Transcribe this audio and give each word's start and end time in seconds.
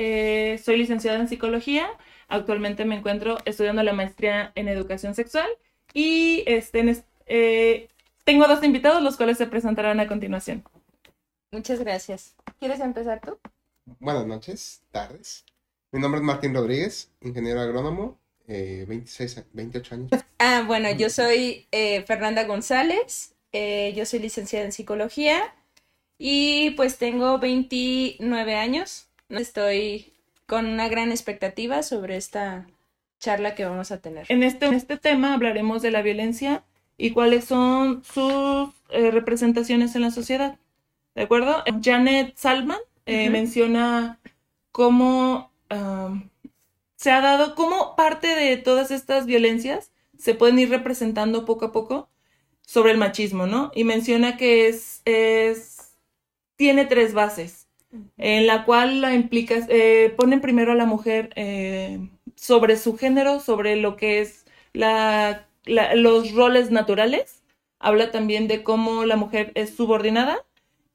eh, 0.00 0.60
soy 0.64 0.76
licenciada 0.76 1.18
en 1.18 1.26
psicología. 1.28 1.88
Actualmente 2.28 2.84
me 2.84 2.94
encuentro 2.96 3.38
estudiando 3.44 3.82
la 3.82 3.92
maestría 3.92 4.52
en 4.54 4.68
educación 4.68 5.14
sexual 5.14 5.48
y 5.92 6.44
este, 6.46 6.80
en 6.80 7.02
eh, 7.26 7.88
tengo 8.24 8.46
dos 8.46 8.62
invitados, 8.62 9.02
los 9.02 9.16
cuales 9.16 9.38
se 9.38 9.46
presentarán 9.46 9.98
a 9.98 10.06
continuación. 10.06 10.62
Muchas 11.50 11.80
gracias. 11.80 12.36
¿Quieres 12.60 12.80
empezar 12.80 13.20
tú? 13.20 13.38
Buenas 13.98 14.26
noches, 14.26 14.82
tardes. 14.92 15.44
Mi 15.90 16.00
nombre 16.00 16.20
es 16.20 16.24
Martín 16.24 16.54
Rodríguez, 16.54 17.10
ingeniero 17.22 17.60
agrónomo, 17.60 18.18
eh, 18.46 18.84
26, 18.86 19.38
a- 19.38 19.44
28 19.52 19.94
años. 19.94 20.10
Ah, 20.38 20.62
bueno, 20.66 20.90
yo 20.92 21.08
soy 21.10 21.66
eh, 21.72 22.02
Fernanda 22.02 22.44
González, 22.44 23.34
eh, 23.52 23.92
yo 23.96 24.04
soy 24.06 24.18
licenciada 24.20 24.64
en 24.66 24.72
psicología 24.72 25.54
y 26.18 26.70
pues 26.72 26.98
tengo 26.98 27.38
29 27.38 28.54
años. 28.54 29.07
Estoy 29.28 30.14
con 30.46 30.66
una 30.66 30.88
gran 30.88 31.10
expectativa 31.10 31.82
sobre 31.82 32.16
esta 32.16 32.66
charla 33.20 33.54
que 33.54 33.64
vamos 33.64 33.90
a 33.90 34.00
tener. 34.00 34.26
En 34.28 34.42
este, 34.42 34.66
en 34.66 34.74
este 34.74 34.96
tema 34.96 35.34
hablaremos 35.34 35.82
de 35.82 35.90
la 35.90 36.02
violencia 36.02 36.64
y 36.96 37.10
cuáles 37.10 37.44
son 37.44 38.02
sus 38.04 38.70
eh, 38.90 39.10
representaciones 39.10 39.94
en 39.94 40.02
la 40.02 40.10
sociedad. 40.10 40.58
¿De 41.14 41.22
acuerdo? 41.22 41.62
Janet 41.82 42.36
Salman 42.36 42.78
eh, 43.06 43.28
menciona 43.30 44.18
cómo 44.72 45.52
se 46.96 47.10
ha 47.10 47.20
dado, 47.20 47.54
cómo 47.54 47.94
parte 47.94 48.28
de 48.28 48.56
todas 48.56 48.90
estas 48.90 49.26
violencias 49.26 49.92
se 50.16 50.34
pueden 50.34 50.58
ir 50.58 50.70
representando 50.70 51.44
poco 51.44 51.66
a 51.66 51.72
poco 51.72 52.08
sobre 52.62 52.92
el 52.92 52.98
machismo, 52.98 53.46
¿no? 53.46 53.70
Y 53.74 53.84
menciona 53.84 54.36
que 54.36 54.68
es, 54.68 55.02
es 55.04 55.96
tiene 56.56 56.86
tres 56.86 57.14
bases, 57.14 57.67
en 58.16 58.46
la 58.46 58.64
cual 58.64 59.00
la 59.00 59.14
implica, 59.14 59.54
eh, 59.68 60.14
ponen 60.16 60.40
primero 60.40 60.72
a 60.72 60.76
la 60.76 60.84
mujer 60.84 61.30
eh, 61.36 62.08
sobre 62.36 62.76
su 62.76 62.96
género, 62.96 63.40
sobre 63.40 63.76
lo 63.76 63.96
que 63.96 64.20
es 64.20 64.46
la, 64.72 65.46
los 65.64 66.32
roles 66.32 66.70
naturales. 66.70 67.42
Habla 67.78 68.10
también 68.10 68.48
de 68.48 68.62
cómo 68.62 69.04
la 69.04 69.16
mujer 69.16 69.52
es 69.54 69.74
subordinada 69.74 70.44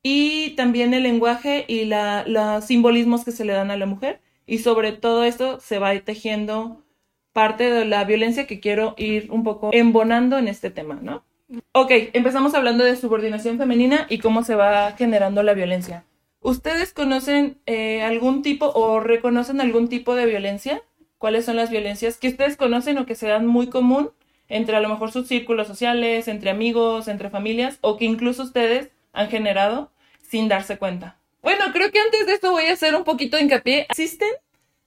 y 0.04 0.52
también 0.52 0.94
el 0.94 1.04
lenguaje 1.04 1.66
y 1.68 1.86
la, 1.86 2.26
los 2.28 2.66
simbolismos 2.66 3.24
que 3.24 3.32
se 3.32 3.46
le 3.46 3.54
dan 3.54 3.72
a 3.72 3.78
la 3.78 3.86
mujer. 3.86 4.22
Y 4.46 4.60
sobre 4.60 4.92
todo 4.92 5.24
esto 5.24 5.60
se 5.62 5.80
va 5.80 5.98
tejiendo 6.00 6.84
parte 7.32 7.72
de 7.72 7.86
la 7.86 8.04
violencia 8.04 8.46
que 8.46 8.60
quiero 8.60 8.94
ir 8.98 9.32
un 9.32 9.44
poco 9.44 9.70
embonando 9.74 10.38
en 10.38 10.48
este 10.48 10.70
tema, 10.70 11.00
¿no? 11.02 11.24
Ok, 11.72 11.92
empezamos 12.14 12.54
hablando 12.54 12.84
de 12.84 12.96
subordinación 12.96 13.58
femenina 13.58 14.08
y 14.10 14.20
cómo 14.20 14.44
se 14.44 14.56
va 14.56 14.92
generando 14.94 15.44
la 15.44 15.54
violencia. 15.54 16.06
¿Ustedes 16.44 16.92
conocen 16.92 17.58
eh, 17.66 18.02
algún 18.02 18.42
tipo 18.42 18.68
o 18.76 19.00
reconocen 19.00 19.62
algún 19.62 19.88
tipo 19.88 20.14
de 20.14 20.26
violencia? 20.26 20.84
¿Cuáles 21.18 21.46
son 21.46 21.56
las 21.56 21.70
violencias 21.70 22.18
que 22.18 22.28
ustedes 22.28 22.58
conocen 22.58 22.98
o 22.98 23.06
que 23.06 23.16
se 23.16 23.28
dan 23.28 23.48
muy 23.48 23.68
común 23.68 24.12
entre 24.50 24.76
a 24.76 24.82
lo 24.82 24.90
mejor 24.90 25.12
sus 25.12 25.28
círculos 25.28 25.68
sociales, 25.68 26.28
entre 26.28 26.50
amigos, 26.50 27.08
entre 27.08 27.30
familias, 27.30 27.78
o 27.80 27.96
que 27.96 28.04
incluso 28.04 28.44
ustedes 28.44 28.90
han 29.14 29.30
generado 29.30 29.90
sin 30.22 30.50
darse 30.50 30.78
cuenta? 30.78 31.18
Bueno, 31.42 31.64
creo 31.72 31.92
que 31.92 32.00
antes 32.00 32.26
de 32.26 32.34
esto 32.34 32.52
voy 32.52 32.66
a 32.66 32.74
hacer 32.74 32.94
un 32.94 33.06
poquito 33.06 33.38
de 33.38 33.44
hincapié. 33.44 33.88
Existen 33.90 34.30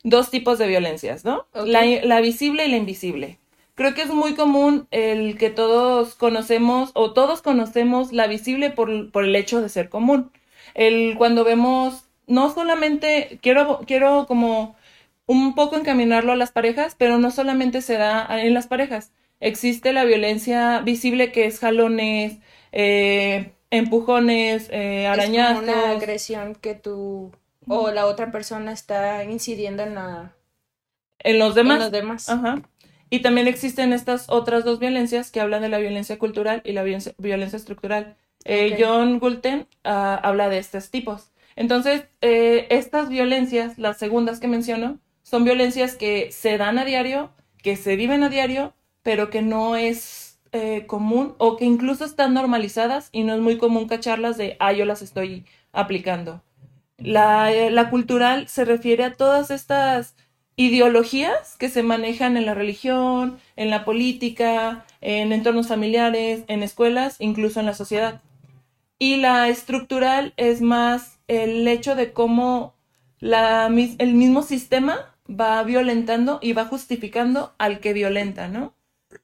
dos 0.02 0.30
tipos 0.30 0.58
de 0.58 0.68
violencias, 0.68 1.24
¿no? 1.24 1.46
La, 1.54 1.86
la 1.86 2.20
visible 2.20 2.66
y 2.66 2.70
la 2.70 2.76
invisible. 2.76 3.38
Creo 3.74 3.94
que 3.94 4.02
es 4.02 4.10
muy 4.10 4.34
común 4.34 4.88
el 4.90 5.38
que 5.38 5.48
todos 5.48 6.14
conocemos 6.16 6.90
o 6.92 7.14
todos 7.14 7.40
conocemos 7.40 8.12
la 8.12 8.26
visible 8.26 8.68
por, 8.68 9.10
por 9.10 9.24
el 9.24 9.34
hecho 9.34 9.62
de 9.62 9.70
ser 9.70 9.88
común. 9.88 10.30
El 10.76 11.16
cuando 11.18 11.44
vemos, 11.44 12.04
no 12.28 12.54
solamente, 12.54 13.40
quiero, 13.42 13.80
quiero 13.86 14.26
como 14.28 14.76
un 15.26 15.54
poco 15.56 15.76
encaminarlo 15.76 16.32
a 16.32 16.36
las 16.36 16.52
parejas, 16.52 16.94
pero 16.98 17.18
no 17.18 17.32
solamente 17.32 17.82
se 17.82 17.98
da 17.98 18.26
en 18.42 18.54
las 18.54 18.68
parejas. 18.68 19.12
Existe 19.40 19.92
la 19.94 20.04
violencia 20.04 20.80
visible 20.82 21.32
que 21.32 21.46
es 21.46 21.60
jalones, 21.60 22.38
eh, 22.72 23.52
empujones, 23.70 24.68
eh, 24.70 25.06
Es 25.10 25.30
como 25.30 25.48
arañazos. 25.48 25.58
una 25.58 25.90
agresión 25.90 26.54
que 26.54 26.74
tú 26.76 27.32
o 27.68 27.90
la 27.90 28.06
otra 28.06 28.30
persona 28.30 28.72
está 28.72 29.24
incidiendo 29.24 29.82
en, 29.82 29.94
la, 29.96 30.36
en 31.20 31.38
los 31.38 31.54
en 31.62 31.64
demás. 31.68 31.78
los 31.78 31.90
demás. 31.90 32.28
Ajá. 32.28 32.62
Y 33.10 33.20
también 33.22 33.48
existen 33.48 33.92
estas 33.92 34.28
otras 34.28 34.64
dos 34.64 34.78
violencias 34.80 35.30
que 35.30 35.40
hablan 35.40 35.62
de 35.62 35.68
la 35.68 35.78
violencia 35.78 36.18
cultural 36.18 36.62
y 36.64 36.72
la 36.72 36.82
violencia, 36.82 37.12
violencia 37.18 37.56
estructural. 37.56 38.16
Eh. 38.46 38.76
John 38.78 39.18
Gulten 39.18 39.66
ah, 39.84 40.20
habla 40.22 40.48
de 40.48 40.58
estos 40.58 40.90
tipos. 40.90 41.32
Entonces, 41.56 42.04
eh, 42.20 42.66
estas 42.70 43.08
violencias, 43.08 43.78
las 43.78 43.98
segundas 43.98 44.40
que 44.40 44.48
menciono, 44.48 44.98
son 45.22 45.44
violencias 45.44 45.96
que 45.96 46.30
se 46.30 46.56
dan 46.58 46.78
a 46.78 46.84
diario, 46.84 47.32
que 47.62 47.76
se 47.76 47.96
viven 47.96 48.22
a 48.22 48.28
diario, 48.28 48.74
pero 49.02 49.30
que 49.30 49.42
no 49.42 49.74
es 49.76 50.38
eh, 50.52 50.84
común 50.86 51.34
o 51.38 51.56
que 51.56 51.64
incluso 51.64 52.04
están 52.04 52.34
normalizadas 52.34 53.08
y 53.10 53.24
no 53.24 53.34
es 53.34 53.40
muy 53.40 53.58
común 53.58 53.88
cacharlas 53.88 54.36
de, 54.36 54.56
ah, 54.60 54.72
yo 54.72 54.84
las 54.84 55.02
estoy 55.02 55.44
aplicando. 55.72 56.42
La, 56.98 57.50
la 57.70 57.90
cultural 57.90 58.48
se 58.48 58.64
refiere 58.64 59.04
a 59.04 59.14
todas 59.14 59.50
estas 59.50 60.14
ideologías 60.56 61.56
que 61.58 61.68
se 61.68 61.82
manejan 61.82 62.36
en 62.36 62.46
la 62.46 62.54
religión, 62.54 63.38
en 63.56 63.70
la 63.70 63.84
política, 63.84 64.86
en 65.00 65.32
entornos 65.32 65.68
familiares, 65.68 66.44
en 66.48 66.62
escuelas, 66.62 67.16
incluso 67.18 67.60
en 67.60 67.66
la 67.66 67.74
sociedad. 67.74 68.22
Y 68.98 69.16
la 69.16 69.48
estructural 69.48 70.32
es 70.36 70.60
más 70.60 71.18
el 71.28 71.66
hecho 71.68 71.94
de 71.94 72.12
cómo 72.12 72.74
la, 73.20 73.66
el 73.66 74.14
mismo 74.14 74.42
sistema 74.42 75.14
va 75.28 75.62
violentando 75.62 76.38
y 76.40 76.52
va 76.52 76.66
justificando 76.66 77.54
al 77.58 77.80
que 77.80 77.92
violenta, 77.92 78.48
¿no? 78.48 78.74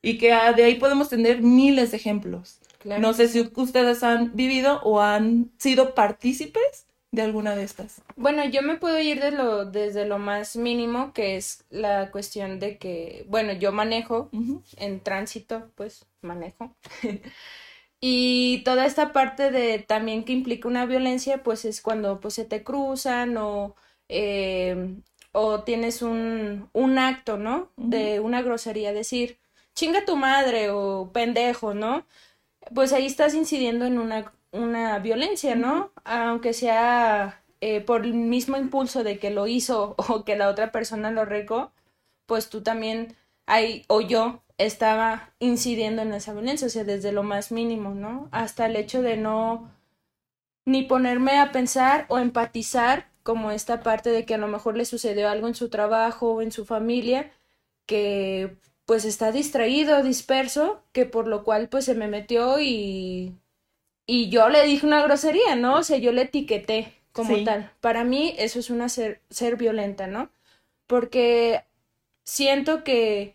Y 0.01 0.19
que 0.19 0.33
ah, 0.33 0.53
de 0.53 0.65
ahí 0.65 0.77
podemos 0.77 1.09
tener 1.09 1.43
miles 1.43 1.91
de 1.91 1.97
ejemplos. 1.97 2.59
Claro. 2.79 3.01
No 3.01 3.13
sé 3.15 3.29
si 3.29 3.41
ustedes 3.55 4.03
han 4.03 4.35
vivido 4.35 4.81
o 4.83 5.01
han 5.01 5.51
sido 5.59 5.95
partícipes 5.95 6.87
de 7.13 7.23
alguna 7.23 7.55
de 7.55 7.63
estas. 7.63 8.03
Bueno, 8.17 8.45
yo 8.47 8.63
me 8.63 8.77
puedo 8.77 8.99
ir 8.99 9.21
de 9.21 9.31
lo, 9.31 9.67
desde 9.67 10.07
lo 10.07 10.19
más 10.19 10.57
mínimo, 10.57 11.13
que 11.13 11.37
es 11.37 11.65
la 11.71 12.11
cuestión 12.11 12.59
de 12.59 12.79
que, 12.79 13.27
bueno, 13.29 13.53
yo 13.53 13.71
manejo 13.71 14.31
en 14.79 15.01
tránsito, 15.01 15.71
pues 15.77 16.07
manejo. 16.23 16.75
Y 18.03 18.63
toda 18.65 18.85
esta 18.87 19.13
parte 19.13 19.51
de 19.53 19.79
también 19.79 20.25
que 20.25 20.33
implica 20.33 20.69
una 20.69 20.87
violencia, 20.87 21.43
pues 21.45 21.65
es 21.65 21.81
cuando 21.83 22.21
pues 22.21 22.35
se 22.35 22.45
te 22.45 22.65
cruzan 22.65 23.37
o, 23.37 23.77
eh, 24.09 24.97
o 25.33 25.63
tienes 25.63 26.03
un, 26.03 26.69
un 26.73 26.99
acto, 26.99 27.39
¿no? 27.39 27.71
De 27.77 28.19
una 28.21 28.43
grosería, 28.43 28.93
decir, 28.93 29.39
chinga 29.75 30.05
tu 30.05 30.17
madre 30.17 30.71
o 30.71 31.13
pendejo, 31.13 31.75
¿no? 31.75 32.07
Pues 32.75 32.93
ahí 32.93 33.07
estás 33.07 33.35
incidiendo 33.35 33.87
en 33.87 33.99
una, 33.99 34.33
una 34.53 34.99
violencia, 35.01 35.55
¿no? 35.57 35.93
Aunque 36.05 36.53
sea 36.55 37.43
eh, 37.61 37.81
por 37.81 38.05
el 38.07 38.15
mismo 38.15 38.57
impulso 38.57 39.05
de 39.05 39.19
que 39.19 39.31
lo 39.31 39.47
hizo 39.47 39.95
o 40.09 40.25
que 40.25 40.37
la 40.37 40.49
otra 40.49 40.73
persona 40.73 41.11
lo 41.11 41.25
regó, 41.25 41.73
pues 42.27 42.49
tú 42.51 42.63
también, 42.63 43.17
hay, 43.47 43.85
o 43.89 44.01
yo, 44.01 44.42
estaba 44.65 45.35
incidiendo 45.39 46.03
en 46.03 46.13
esa 46.15 46.33
violencia, 46.33 46.67
o 46.67 46.71
sea, 46.71 46.85
desde 46.85 47.13
lo 47.13 47.23
más 47.23 47.53
mínimo, 47.53 47.91
¿no? 47.95 48.29
Hasta 48.33 48.67
el 48.67 48.77
hecho 48.77 49.03
de 49.03 49.17
no 49.17 49.71
ni 50.65 50.83
ponerme 50.83 51.39
a 51.39 51.53
pensar 51.53 52.07
o 52.09 52.19
empatizar 52.19 53.09
como 53.23 53.51
esta 53.51 53.83
parte 53.83 54.11
de 54.11 54.25
que 54.25 54.35
a 54.35 54.39
lo 54.39 54.49
mejor 54.49 54.77
le 54.77 54.85
sucedió 54.85 55.29
algo 55.29 55.49
en 55.49 55.55
su 55.55 55.69
trabajo 55.71 56.33
o 56.35 56.43
en 56.43 56.53
su 56.53 56.65
familia 56.65 57.31
que 57.87 58.57
pues 58.87 59.05
está 59.05 59.33
distraído, 59.33 60.03
disperso, 60.03 60.83
que 60.93 61.07
por 61.07 61.27
lo 61.29 61.45
cual 61.45 61.69
pues 61.69 61.85
se 61.85 61.95
me 61.95 62.09
metió 62.09 62.61
y 62.61 63.37
y 64.07 64.31
yo 64.31 64.49
le 64.49 64.65
dije 64.65 64.87
una 64.87 65.03
grosería, 65.03 65.57
¿no? 65.57 65.77
O 65.79 65.83
sea, 65.85 65.99
yo 65.99 66.13
le 66.13 66.23
etiqueté 66.23 66.95
como 67.13 67.37
Sí. 67.37 67.45
tal. 67.45 67.71
Para 67.81 68.05
mí 68.05 68.35
eso 68.39 68.59
es 68.59 68.71
una 68.71 68.89
ser, 68.89 69.23
ser 69.31 69.57
violenta, 69.57 70.07
¿no? 70.07 70.31
Porque 70.87 71.65
siento 72.25 72.85
que 72.85 73.35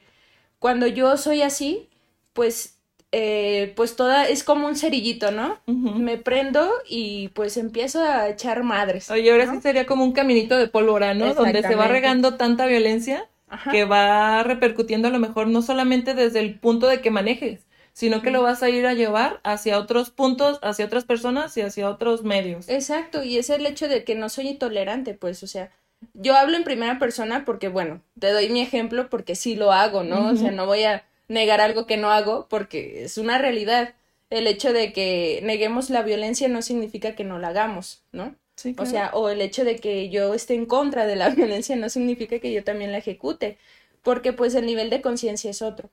cuando 0.59 0.87
yo 0.87 1.17
soy 1.17 1.41
así, 1.41 1.89
pues, 2.33 2.77
eh, 3.11 3.73
pues 3.75 3.95
toda, 3.95 4.27
es 4.27 4.43
como 4.43 4.67
un 4.67 4.75
cerillito, 4.75 5.31
¿no? 5.31 5.59
Me 5.65 6.17
prendo 6.17 6.69
y 6.87 7.29
pues 7.29 7.57
empiezo 7.57 8.01
a 8.03 8.29
echar 8.29 8.63
madres. 8.63 9.09
Oye, 9.09 9.31
ahora 9.31 9.45
¿no? 9.45 9.53
sí 9.53 9.61
sería 9.61 9.85
como 9.85 10.03
un 10.03 10.11
caminito 10.11 10.57
de 10.57 10.67
pólvora, 10.67 11.13
¿no? 11.13 11.33
Donde 11.33 11.61
se 11.61 11.75
va 11.75 11.87
regando 11.87 12.35
tanta 12.35 12.65
violencia 12.65 13.27
Ajá. 13.47 13.71
que 13.71 13.85
va 13.85 14.43
repercutiendo 14.43 15.07
a 15.07 15.11
lo 15.11 15.19
mejor 15.19 15.47
no 15.47 15.61
solamente 15.61 16.13
desde 16.13 16.39
el 16.39 16.59
punto 16.59 16.87
de 16.87 16.99
que 16.99 17.11
manejes, 17.11 17.65
sino 17.93 18.21
que 18.21 18.29
lo 18.29 18.43
vas 18.43 18.61
a 18.61 18.69
ir 18.69 18.85
a 18.85 18.93
llevar 18.93 19.39
hacia 19.43 19.79
otros 19.79 20.11
puntos, 20.11 20.59
hacia 20.61 20.85
otras 20.85 21.05
personas 21.05 21.55
y 21.57 21.61
hacia 21.61 21.89
otros 21.89 22.23
medios. 22.23 22.67
Exacto, 22.69 23.23
y 23.23 23.37
es 23.37 23.49
el 23.49 23.65
hecho 23.65 23.87
de 23.87 24.03
que 24.03 24.15
no 24.15 24.29
soy 24.29 24.49
intolerante, 24.49 25.13
pues, 25.13 25.41
o 25.43 25.47
sea, 25.47 25.71
yo 26.13 26.35
hablo 26.35 26.57
en 26.57 26.63
primera 26.63 26.99
persona 26.99 27.45
porque, 27.45 27.67
bueno, 27.69 28.01
te 28.19 28.31
doy 28.31 28.49
mi 28.49 28.61
ejemplo 28.61 29.09
porque 29.09 29.35
sí 29.35 29.55
lo 29.55 29.71
hago, 29.71 30.03
¿no? 30.03 30.29
O 30.29 30.35
sea, 30.35 30.51
no 30.51 30.65
voy 30.65 30.83
a 30.83 31.05
negar 31.27 31.61
algo 31.61 31.85
que 31.85 31.97
no 31.97 32.11
hago 32.11 32.47
porque 32.49 33.03
es 33.03 33.17
una 33.17 33.37
realidad. 33.37 33.93
El 34.29 34.47
hecho 34.47 34.73
de 34.73 34.93
que 34.93 35.39
neguemos 35.43 35.89
la 35.89 36.03
violencia 36.03 36.47
no 36.49 36.61
significa 36.61 37.15
que 37.15 37.23
no 37.23 37.39
la 37.39 37.49
hagamos, 37.49 38.03
¿no? 38.11 38.35
Sí, 38.55 38.75
O 38.75 38.85
claro. 38.85 38.91
sea, 38.91 39.09
o 39.13 39.29
el 39.29 39.41
hecho 39.41 39.63
de 39.65 39.77
que 39.77 40.09
yo 40.09 40.33
esté 40.33 40.53
en 40.55 40.65
contra 40.65 41.05
de 41.07 41.15
la 41.15 41.29
violencia 41.35 41.75
no 41.75 41.89
significa 41.89 42.39
que 42.39 42.51
yo 42.53 42.63
también 42.63 42.91
la 42.91 42.99
ejecute, 42.99 43.57
porque 44.03 44.33
pues 44.33 44.55
el 44.55 44.65
nivel 44.65 44.89
de 44.89 45.01
conciencia 45.01 45.51
es 45.51 45.61
otro. 45.61 45.89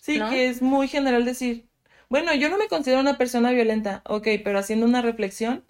Sí, 0.00 0.18
¿no? 0.18 0.28
que 0.30 0.48
es 0.48 0.62
muy 0.62 0.88
general 0.88 1.24
decir, 1.24 1.68
bueno, 2.08 2.34
yo 2.34 2.48
no 2.48 2.56
me 2.58 2.68
considero 2.68 3.00
una 3.00 3.18
persona 3.18 3.50
violenta, 3.52 4.02
ok, 4.06 4.26
pero 4.44 4.58
haciendo 4.58 4.86
una 4.86 5.02
reflexión, 5.02 5.64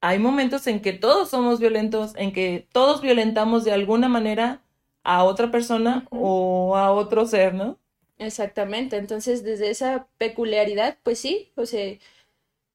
hay 0.00 0.18
momentos 0.18 0.66
en 0.66 0.80
que 0.80 0.92
todos 0.92 1.30
somos 1.30 1.60
violentos, 1.60 2.12
en 2.16 2.32
que 2.32 2.66
todos 2.72 3.00
violentamos 3.00 3.64
de 3.64 3.72
alguna 3.72 4.08
manera 4.08 4.62
a 5.02 5.24
otra 5.24 5.50
persona 5.50 6.06
o 6.10 6.76
a 6.76 6.92
otro 6.92 7.26
ser, 7.26 7.54
¿no? 7.54 7.78
Exactamente, 8.18 8.96
entonces 8.96 9.44
desde 9.44 9.70
esa 9.70 10.08
peculiaridad, 10.18 10.98
pues 11.02 11.18
sí, 11.18 11.52
o 11.54 11.66
sea, 11.66 11.96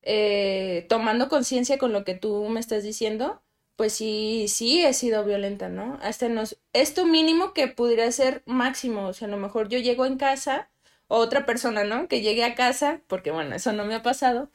eh, 0.03 0.85
tomando 0.88 1.29
conciencia 1.29 1.77
con 1.77 1.94
lo 1.94 2.03
que 2.03 2.13
tú 2.13 2.47
me 2.50 2.59
estás 2.59 2.83
diciendo, 2.83 3.41
pues 3.75 3.94
sí, 3.94 4.45
sí 4.47 4.83
he 4.83 4.94
sido 4.94 5.25
violenta, 5.25 5.67
¿no? 5.67 5.97
Hasta 6.01 6.29
nos, 6.29 6.59
esto 6.74 7.06
mínimo 7.06 7.53
que 7.53 7.67
pudiera 7.67 8.12
ser 8.12 8.44
máximo, 8.45 9.07
o 9.07 9.13
sea, 9.13 9.27
a 9.27 9.31
lo 9.31 9.38
mejor 9.38 9.69
yo 9.69 9.79
llego 9.79 10.06
en 10.06 10.17
casa, 10.17 10.69
o 11.07 11.17
otra 11.17 11.45
persona, 11.45 11.83
¿no? 11.83 12.07
Que 12.07 12.21
llegue 12.21 12.45
a 12.45 12.56
casa, 12.56 13.01
porque 13.07 13.31
bueno, 13.31 13.53
eso 13.53 13.74
no 13.74 13.83
me 13.83 13.95
ha 13.95 14.01
pasado, 14.01 14.50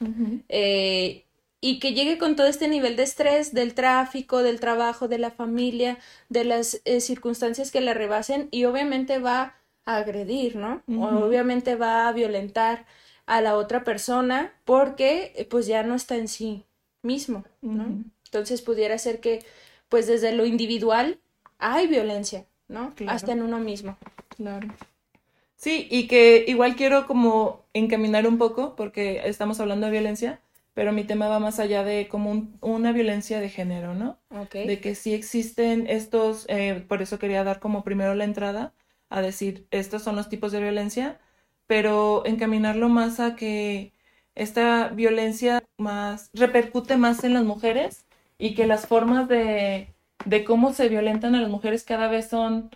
eh, 0.49 1.26
y 1.59 1.79
que 1.79 1.93
llegue 1.93 2.17
con 2.17 2.35
todo 2.35 2.47
este 2.47 2.67
nivel 2.67 2.95
de 2.95 3.03
estrés 3.03 3.53
del 3.53 3.73
tráfico, 3.73 4.43
del 4.43 4.59
trabajo, 4.59 5.07
de 5.07 5.17
la 5.17 5.31
familia, 5.31 5.97
de 6.29 6.43
las 6.43 6.81
eh, 6.85 7.01
circunstancias 7.01 7.71
que 7.71 7.81
le 7.81 7.93
rebasen 7.93 8.47
y 8.51 8.65
obviamente 8.65 9.19
va 9.19 9.55
a 9.85 9.97
agredir, 9.97 10.55
¿no? 10.55 10.83
Ujú. 10.87 11.25
Obviamente 11.25 11.75
va 11.75 12.07
a 12.07 12.13
violentar 12.13 12.85
a 13.25 13.41
la 13.41 13.55
otra 13.55 13.83
persona 13.83 14.53
porque 14.65 15.33
eh, 15.35 15.45
pues 15.45 15.65
ya 15.65 15.83
no 15.83 15.95
está 15.95 16.15
en 16.15 16.27
sí 16.27 16.65
mismo, 17.01 17.43
¿no? 17.61 18.03
Entonces 18.25 18.61
pudiera 18.61 18.97
ser 18.97 19.19
que 19.19 19.43
pues 19.89 20.07
desde 20.07 20.33
lo 20.33 20.45
individual 20.45 21.19
hay 21.57 21.87
violencia, 21.87 22.45
¿no? 22.67 22.93
Claro. 22.95 23.15
Hasta 23.15 23.31
en 23.31 23.41
uno 23.41 23.59
mismo. 23.59 23.97
Claro. 24.35 24.67
Sí, 25.55 25.87
y 25.89 26.07
que 26.07 26.45
igual 26.47 26.75
quiero 26.75 27.07
como 27.07 27.65
encaminar 27.73 28.27
un 28.27 28.37
poco, 28.37 28.75
porque 28.75 29.21
estamos 29.25 29.59
hablando 29.59 29.87
de 29.87 29.91
violencia, 29.93 30.39
pero 30.77 30.93
mi 30.93 31.03
tema 31.03 31.27
va 31.27 31.39
más 31.39 31.59
allá 31.59 31.83
de 31.83 32.07
como 32.07 32.31
un- 32.31 32.57
una 32.61 32.91
violencia 32.93 33.39
de 33.41 33.49
género, 33.49 33.95
¿no? 33.95 34.19
Ok. 34.29 34.55
de 34.63 34.79
que 34.81 34.95
sí 34.95 35.13
existen 35.15 35.87
estos, 35.87 36.45
eh, 36.49 36.85
por 36.87 37.01
eso 37.01 37.19
quería 37.19 37.43
dar 37.43 37.59
como 37.59 37.83
primero 37.83 38.13
la 38.15 38.25
entrada 38.25 38.73
a 39.09 39.21
decir, 39.21 39.67
estos 39.71 40.03
son 40.03 40.15
los 40.17 40.29
tipos 40.29 40.51
de 40.51 40.59
violencia, 40.61 41.19
pero 41.67 42.25
encaminarlo 42.25 42.89
más 42.89 43.19
a 43.19 43.35
que 43.35 43.93
esta 44.35 44.89
violencia 44.89 45.63
más 45.77 46.29
repercute 46.33 46.97
más 46.97 47.23
en 47.23 47.33
las 47.33 47.43
mujeres 47.43 48.05
y 48.37 48.55
que 48.55 48.67
las 48.67 48.87
formas 48.87 49.27
de, 49.27 49.93
de 50.25 50.43
cómo 50.43 50.73
se 50.73 50.89
violentan 50.89 51.35
a 51.35 51.41
las 51.41 51.49
mujeres 51.49 51.83
cada 51.83 52.07
vez 52.07 52.29
son, 52.29 52.69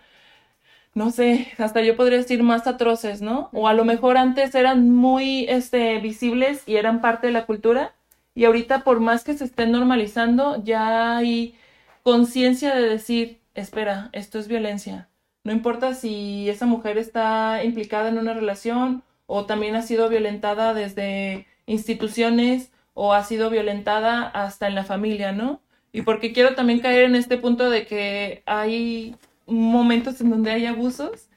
no 0.94 1.10
sé, 1.10 1.48
hasta 1.58 1.82
yo 1.82 1.96
podría 1.96 2.18
decir 2.18 2.42
más 2.42 2.66
atroces, 2.66 3.22
¿no? 3.22 3.48
O 3.52 3.68
a 3.68 3.74
lo 3.74 3.84
mejor 3.84 4.18
antes 4.18 4.54
eran 4.54 4.90
muy 4.90 5.46
este, 5.48 5.98
visibles 5.98 6.62
y 6.66 6.76
eran 6.76 7.00
parte 7.00 7.28
de 7.28 7.32
la 7.32 7.46
cultura 7.46 7.94
y 8.34 8.44
ahorita 8.44 8.84
por 8.84 9.00
más 9.00 9.24
que 9.24 9.34
se 9.34 9.44
estén 9.44 9.72
normalizando, 9.72 10.62
ya 10.64 11.16
hay 11.16 11.54
conciencia 12.02 12.74
de 12.74 12.88
decir, 12.88 13.40
espera, 13.54 14.10
esto 14.12 14.38
es 14.38 14.48
violencia. 14.48 15.08
No 15.44 15.52
importa 15.52 15.94
si 15.94 16.48
esa 16.48 16.66
mujer 16.66 16.98
está 16.98 17.64
implicada 17.64 18.08
en 18.08 18.18
una 18.18 18.34
relación 18.34 19.02
o 19.26 19.44
también 19.46 19.76
ha 19.76 19.82
sido 19.82 20.08
violentada 20.08 20.74
desde 20.74 21.46
instituciones 21.66 22.70
o 22.94 23.14
ha 23.14 23.24
sido 23.24 23.50
violentada 23.50 24.26
hasta 24.28 24.68
en 24.68 24.74
la 24.74 24.84
familia, 24.84 25.32
¿no? 25.32 25.60
Y 25.92 26.02
porque 26.02 26.32
quiero 26.32 26.54
también 26.54 26.80
caer 26.80 27.04
en 27.04 27.16
este 27.16 27.36
punto 27.38 27.70
de 27.70 27.86
que 27.86 28.42
hay 28.46 29.16
momentos 29.46 30.20
en 30.20 30.30
donde 30.30 30.50
hay 30.50 30.66
abusos 30.66 31.28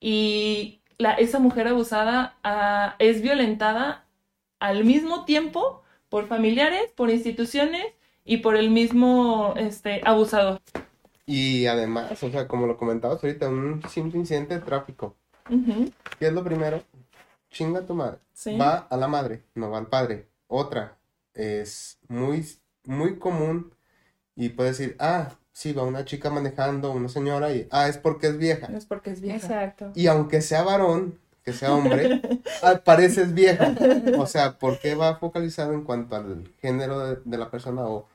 y 0.00 0.80
la, 0.98 1.14
esa 1.14 1.38
mujer 1.38 1.68
abusada 1.68 2.36
ah, 2.42 2.96
es 2.98 3.22
violentada 3.22 4.06
al 4.58 4.84
mismo 4.84 5.24
tiempo 5.24 5.82
por 6.08 6.26
familiares, 6.26 6.90
por 6.94 7.10
instituciones 7.10 7.84
y 8.24 8.38
por 8.38 8.56
el 8.56 8.70
mismo 8.70 9.54
este, 9.56 10.00
abusador. 10.04 10.60
Y 11.26 11.66
además, 11.66 12.22
o 12.22 12.30
sea, 12.30 12.48
como 12.48 12.66
lo 12.66 12.76
comentabas 12.76 13.22
ahorita, 13.22 13.48
un 13.48 13.82
simple 13.88 14.18
incidente 14.18 14.54
de 14.54 14.60
tráfico. 14.60 15.16
¿Qué 16.18 16.26
es 16.26 16.32
lo 16.32 16.44
primero? 16.44 16.82
Chinga 17.50 17.82
tu 17.82 17.94
madre. 17.94 18.18
Sí. 18.32 18.56
Va 18.56 18.86
a 18.90 18.96
la 18.96 19.08
madre, 19.08 19.44
no 19.54 19.70
va 19.70 19.78
al 19.78 19.86
padre. 19.86 20.28
Otra, 20.48 20.98
es 21.34 21.98
muy, 22.08 22.46
muy 22.84 23.18
común 23.18 23.72
y 24.34 24.50
puede 24.50 24.70
decir, 24.70 24.96
ah, 24.98 25.32
sí, 25.52 25.72
va 25.72 25.82
una 25.82 26.04
chica 26.04 26.30
manejando, 26.30 26.92
una 26.92 27.08
señora 27.08 27.52
y, 27.52 27.66
ah, 27.70 27.88
es 27.88 27.98
porque 27.98 28.28
es 28.28 28.38
vieja. 28.38 28.66
Es 28.66 28.86
porque 28.86 29.10
es 29.10 29.20
vieja. 29.20 29.36
Exacto. 29.36 29.92
Y 29.94 30.06
aunque 30.06 30.42
sea 30.42 30.62
varón, 30.62 31.18
que 31.44 31.52
sea 31.52 31.74
hombre, 31.74 32.20
ah, 32.62 32.80
pareces 32.84 33.34
vieja. 33.34 33.74
O 34.18 34.26
sea, 34.26 34.58
¿por 34.58 34.78
qué 34.78 34.94
va 34.94 35.16
focalizado 35.16 35.72
en 35.72 35.84
cuanto 35.84 36.16
al 36.16 36.52
género 36.60 37.00
de, 37.00 37.18
de 37.24 37.38
la 37.38 37.50
persona 37.50 37.82
o 37.86 38.08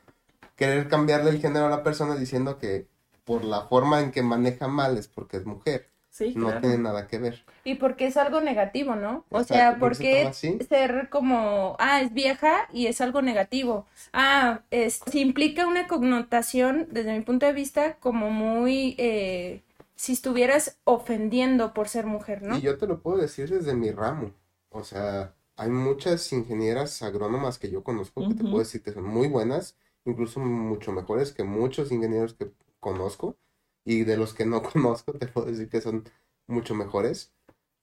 querer 0.55 0.87
cambiarle 0.87 1.31
el 1.31 1.41
género 1.41 1.67
a 1.67 1.69
la 1.69 1.83
persona 1.83 2.15
diciendo 2.15 2.57
que 2.57 2.87
por 3.25 3.43
la 3.43 3.61
forma 3.63 4.01
en 4.01 4.11
que 4.11 4.21
maneja 4.21 4.67
mal 4.67 4.97
es 4.97 5.07
porque 5.07 5.37
es 5.37 5.45
mujer? 5.45 5.89
Sí, 6.17 6.35
No 6.35 6.47
claro. 6.47 6.59
tiene 6.59 6.77
nada 6.77 7.07
que 7.07 7.17
ver. 7.17 7.45
Y 7.63 7.75
porque 7.75 8.05
es 8.07 8.17
algo 8.17 8.41
negativo, 8.41 8.95
¿no? 8.95 9.25
O 9.31 9.43
sea, 9.43 9.77
¿por 9.77 9.79
¿por 9.79 9.91
qué 9.91 9.95
se 9.95 10.05
qué 10.05 10.11
toma 10.17 10.29
así? 10.29 10.59
ser 10.69 11.09
como, 11.09 11.75
ah, 11.79 12.01
es 12.01 12.13
vieja 12.13 12.69
y 12.73 12.87
es 12.87 13.01
algo 13.01 13.21
negativo? 13.21 13.87
Ah, 14.13 14.61
es, 14.71 15.01
se 15.11 15.19
implica 15.19 15.67
una 15.67 15.87
connotación, 15.87 16.87
desde 16.91 17.13
mi 17.13 17.21
punto 17.23 17.45
de 17.47 17.53
vista, 17.53 17.95
como 17.99 18.29
muy, 18.29 18.95
eh, 18.99 19.63
si 19.95 20.13
estuvieras 20.13 20.77
ofendiendo 20.85 21.73
por 21.73 21.89
ser 21.89 22.05
mujer, 22.05 22.43
¿no? 22.43 22.57
Y 22.57 22.61
yo 22.61 22.77
te 22.77 22.87
lo 22.87 23.01
puedo 23.01 23.17
decir 23.17 23.49
desde 23.49 23.75
mi 23.75 23.91
ramo. 23.91 24.33
O 24.69 24.83
sea, 24.83 25.35
hay 25.55 25.69
muchas 25.69 26.31
ingenieras 26.33 27.01
agrónomas 27.01 27.59
que 27.59 27.69
yo 27.69 27.83
conozco 27.83 28.25
que 28.25 28.35
te 28.35 28.43
puedo 28.45 28.63
decir 28.63 28.81
que 28.83 28.91
son 28.93 29.03
muy 29.05 29.27
buenas, 29.27 29.77
incluso 30.05 30.39
mucho 30.39 30.91
mejores 30.91 31.31
que 31.33 31.43
muchos 31.43 31.91
ingenieros 31.91 32.33
que 32.33 32.51
conozco. 32.79 33.37
Y 33.85 34.03
de 34.05 34.17
los 34.17 34.33
que 34.35 34.45
no 34.45 34.63
conozco, 34.63 35.13
te 35.13 35.27
puedo 35.27 35.47
decir 35.47 35.69
que 35.69 35.81
son 35.81 36.05
mucho 36.47 36.75
mejores. 36.75 37.33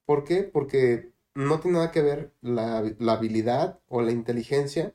¿Por 0.07 0.25
qué? 0.25 0.45
Porque 0.45 1.13
no 1.35 1.61
tiene 1.61 1.79
nada 1.79 1.93
que 1.93 2.03
ver 2.03 2.33
la, 2.43 2.85
la 2.99 3.13
habilidad 3.15 3.81
o 3.89 4.03
la 4.03 4.13
inteligencia 4.13 4.95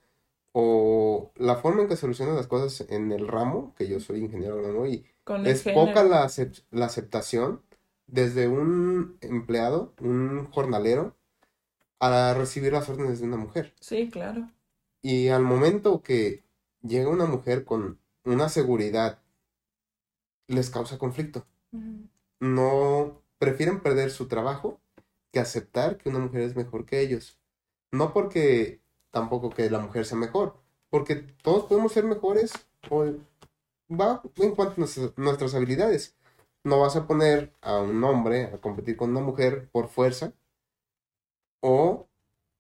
o 0.54 1.32
la 1.36 1.56
forma 1.58 1.84
en 1.84 1.88
que 1.90 1.96
solucionan 1.98 2.36
las 2.36 2.48
cosas 2.48 2.88
en 2.90 3.12
el 3.12 3.28
ramo, 3.28 3.74
que 3.78 3.88
yo 3.88 4.00
soy 4.00 4.20
ingeniero 4.22 4.56
agrónomo 4.56 4.88
y 4.88 5.06
Con 5.24 5.46
es 5.46 5.64
género. 5.64 5.94
poca 5.94 6.04
la, 6.04 6.30
la 6.72 6.86
aceptación 6.86 7.62
desde 8.08 8.48
un 8.48 9.18
empleado, 9.22 9.94
un 10.02 10.46
jornalero, 10.52 11.16
a 12.00 12.34
recibir 12.38 12.74
las 12.74 12.90
órdenes 12.90 13.20
de 13.22 13.28
una 13.28 13.38
mujer. 13.38 13.74
Sí, 13.80 14.10
claro. 14.12 14.52
Y 15.02 15.30
al 15.30 15.44
momento 15.44 16.04
que 16.04 16.44
llega 16.82 17.10
una 17.10 17.26
mujer 17.26 17.66
con 17.66 18.00
una 18.24 18.50
seguridad, 18.50 19.20
les 20.48 20.70
causa 20.70 20.98
conflicto. 20.98 21.46
No 22.40 23.22
prefieren 23.38 23.82
perder 23.82 24.12
su 24.12 24.28
trabajo 24.28 24.80
que 25.32 25.40
aceptar 25.40 25.98
que 25.98 26.10
una 26.10 26.20
mujer 26.20 26.42
es 26.42 26.56
mejor 26.56 26.86
que 26.86 27.02
ellos. 27.02 27.40
No 27.92 28.14
porque 28.14 28.82
tampoco 29.12 29.50
que 29.50 29.70
la 29.70 29.80
mujer 29.80 30.06
sea 30.06 30.18
mejor, 30.18 30.58
porque 30.90 31.16
todos 31.16 31.66
podemos 31.66 31.92
ser 31.92 32.04
mejores 32.04 32.54
o 32.90 33.06
va 33.90 34.22
en 34.36 34.56
cuanto 34.56 34.74
a 34.74 34.78
nuestras, 34.78 35.18
nuestras 35.18 35.56
habilidades. 35.56 36.16
No 36.64 36.80
vas 36.80 36.96
a 36.96 37.08
poner 37.08 37.54
a 37.62 37.80
un 37.80 38.04
hombre 38.04 38.46
a 38.46 38.58
competir 38.58 38.98
con 38.98 39.12
una 39.12 39.22
mujer 39.22 39.70
por 39.72 39.88
fuerza 39.90 40.34
o 41.62 42.08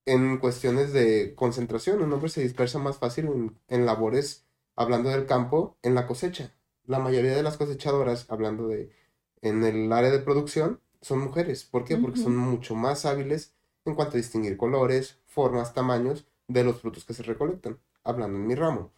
en 0.05 0.37
cuestiones 0.37 0.93
de 0.93 1.35
concentración. 1.35 2.01
Un 2.01 2.13
hombre 2.13 2.29
se 2.29 2.41
dispersa 2.41 2.79
más 2.79 2.97
fácil 2.97 3.25
en, 3.27 3.59
en 3.67 3.85
labores, 3.85 4.45
hablando 4.75 5.09
del 5.09 5.25
campo, 5.25 5.77
en 5.83 5.95
la 5.95 6.07
cosecha. 6.07 6.56
La 6.87 6.99
mayoría 6.99 7.35
de 7.35 7.43
las 7.43 7.57
cosechadoras, 7.57 8.25
hablando 8.29 8.67
de 8.67 8.89
en 9.41 9.63
el 9.63 9.91
área 9.91 10.09
de 10.09 10.19
producción, 10.19 10.79
son 11.01 11.19
mujeres. 11.19 11.63
¿Por 11.63 11.83
qué? 11.83 11.97
Porque 11.97 12.19
son 12.19 12.35
mucho 12.35 12.75
más 12.75 13.05
hábiles 13.05 13.53
en 13.85 13.93
cuanto 13.95 14.13
a 14.13 14.17
distinguir 14.17 14.57
colores, 14.57 15.19
formas, 15.25 15.73
tamaños 15.73 16.25
de 16.47 16.63
los 16.63 16.81
frutos 16.81 17.05
que 17.05 17.13
se 17.13 17.23
recolectan, 17.23 17.77
hablando 18.03 18.37
en 18.37 18.47
mi 18.47 18.55
ramo. 18.55 18.91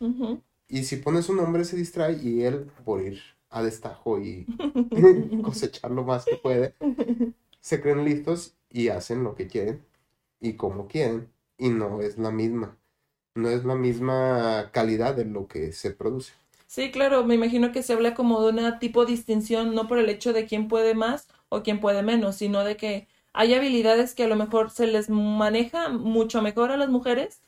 Y 0.67 0.83
si 0.83 0.97
pones 0.97 1.29
un 1.29 1.39
hombre 1.39 1.65
se 1.65 1.75
distrae 1.75 2.13
y 2.21 2.43
él, 2.43 2.71
por 2.85 3.01
ir 3.01 3.19
a 3.49 3.63
destajo 3.63 4.19
y 4.19 4.45
cosechar 5.43 5.91
lo 5.91 6.03
más 6.03 6.25
que 6.25 6.37
puede, 6.37 6.75
se 7.59 7.81
creen 7.81 8.05
listos 8.05 8.55
y 8.69 8.89
hacen 8.89 9.23
lo 9.23 9.33
que 9.35 9.47
quieren 9.47 9.83
y 10.39 10.53
como 10.53 10.87
quieren 10.87 11.29
y 11.57 11.69
no 11.69 12.01
es 12.01 12.17
la 12.17 12.31
misma. 12.31 12.77
No 13.35 13.49
es 13.49 13.65
la 13.65 13.75
misma 13.75 14.69
calidad 14.71 15.15
de 15.15 15.25
lo 15.25 15.47
que 15.47 15.71
se 15.71 15.91
produce. 15.91 16.33
Sí, 16.71 16.91
claro, 16.91 17.23
me 17.25 17.33
imagino 17.33 17.71
que 17.71 17.81
se 17.81 17.93
habla 17.93 18.13
como 18.13 18.41
de 18.43 18.49
una 18.51 18.77
tipo 18.77 19.03
de 19.03 19.11
distinción, 19.13 19.73
no 19.73 19.87
por 19.87 19.97
el 19.97 20.07
hecho 20.07 20.33
de 20.33 20.45
quién 20.45 20.67
puede 20.67 20.93
más 20.93 21.27
o 21.49 21.63
quién 21.63 21.79
puede 21.79 22.03
menos, 22.03 22.35
sino 22.35 22.63
de 22.63 22.77
que 22.77 23.07
hay 23.33 23.55
habilidades 23.55 24.13
que 24.13 24.25
a 24.25 24.27
lo 24.27 24.35
mejor 24.35 24.69
se 24.69 24.85
les 24.85 25.09
maneja 25.09 25.89
mucho 25.89 26.41
mejor 26.43 26.71
a 26.71 26.77
las 26.77 26.89
mujeres, 26.89 27.41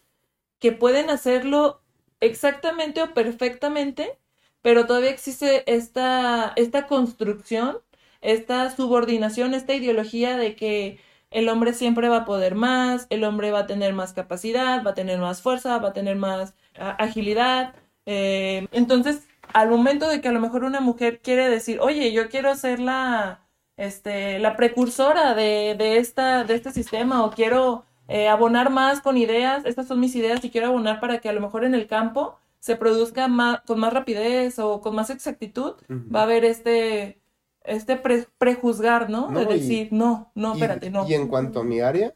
que 0.59 0.71
pueden 0.73 1.09
hacerlo 1.11 1.81
exactamente 2.21 3.01
o 3.03 3.13
perfectamente, 3.13 4.17
pero 4.63 4.87
todavía 4.87 5.11
existe 5.11 5.63
esta, 5.73 6.53
esta 6.57 6.87
construcción, 6.87 7.79
esta 8.21 8.69
subordinación, 8.75 9.53
esta 9.55 9.75
ideología 9.75 10.37
de 10.37 10.55
que 10.55 10.99
el 11.31 11.49
hombre 11.49 11.73
siempre 11.73 12.09
va 12.09 12.17
a 12.19 12.25
poder 12.25 12.55
más, 12.55 13.07
el 13.11 13.23
hombre 13.25 13.51
va 13.51 13.59
a 13.61 13.67
tener 13.67 13.93
más 13.93 14.13
capacidad, 14.13 14.83
va 14.85 14.91
a 14.91 14.95
tener 14.95 15.19
más 15.19 15.41
fuerza, 15.41 15.77
va 15.79 15.89
a 15.89 15.93
tener 15.93 16.17
más 16.17 16.55
agilidad. 16.75 17.75
Eh, 18.05 18.67
entonces, 18.71 19.27
al 19.53 19.69
momento 19.69 20.07
de 20.07 20.21
que 20.21 20.27
a 20.27 20.31
lo 20.31 20.39
mejor 20.39 20.63
una 20.63 20.81
mujer 20.81 21.19
quiere 21.21 21.49
decir, 21.49 21.79
oye, 21.79 22.11
yo 22.11 22.29
quiero 22.29 22.55
ser 22.55 22.79
la, 22.79 23.47
este, 23.77 24.39
la 24.39 24.55
precursora 24.55 25.33
de, 25.33 25.75
de, 25.77 25.97
esta, 25.97 26.43
de 26.43 26.55
este 26.55 26.71
sistema 26.71 27.23
o 27.25 27.31
quiero 27.31 27.85
eh, 28.07 28.27
abonar 28.27 28.69
más 28.69 29.01
con 29.01 29.17
ideas, 29.17 29.65
estas 29.65 29.87
son 29.87 29.99
mis 29.99 30.15
ideas 30.15 30.43
y 30.43 30.49
quiero 30.49 30.67
abonar 30.67 30.99
para 30.99 31.19
que 31.19 31.29
a 31.29 31.33
lo 31.33 31.41
mejor 31.41 31.63
en 31.63 31.75
el 31.75 31.87
campo 31.87 32.37
se 32.59 32.75
produzca 32.75 33.27
más, 33.27 33.61
con 33.61 33.79
más 33.79 33.93
rapidez 33.93 34.59
o 34.59 34.81
con 34.81 34.95
más 34.95 35.09
exactitud, 35.09 35.73
va 35.89 36.19
a 36.19 36.23
haber 36.23 36.45
este, 36.45 37.19
este 37.63 37.99
prejuzgar, 38.37 39.09
¿no? 39.09 39.29
de 39.29 39.45
decir, 39.45 39.87
no, 39.91 40.31
no, 40.35 40.53
espérate, 40.53 40.91
no. 40.91 41.07
Y 41.07 41.15
en 41.15 41.27
cuanto 41.27 41.61
a 41.61 41.63
mi 41.63 41.79
área, 41.79 42.13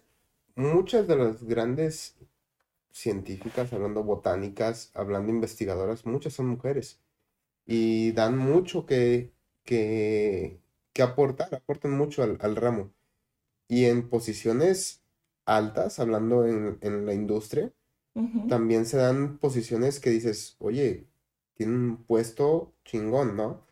muchas 0.56 1.08
de 1.08 1.16
las 1.16 1.44
grandes 1.44 2.16
científicas, 2.96 3.74
hablando 3.74 4.04
botánicas, 4.04 4.92
hablando 4.94 5.30
investigadoras, 5.32 6.06
muchas 6.06 6.34
son 6.34 6.48
mujeres. 6.48 7.02
Y 7.66 8.14
dan 8.14 8.38
mucho 8.38 8.86
que, 8.86 9.34
que, 9.66 10.62
que 10.94 11.02
aportar, 11.04 11.54
aportan 11.54 11.92
mucho 11.92 12.24
al, 12.24 12.38
al, 12.42 12.56
ramo. 12.56 12.94
Y 13.68 13.86
en 13.86 14.10
posiciones 14.10 15.04
altas, 15.46 16.00
hablando 16.00 16.46
en, 16.46 16.78
en 16.82 17.06
la 17.06 17.14
industria, 17.14 17.74
también 18.48 18.86
se 18.86 18.96
dan 18.96 19.40
posiciones 19.40 20.00
que 20.00 20.10
dices, 20.10 20.56
oye, 20.60 21.06
tiene 21.56 21.74
un 21.76 21.98
puesto 22.06 22.74
chingón, 22.86 23.36
¿no? 23.36 23.66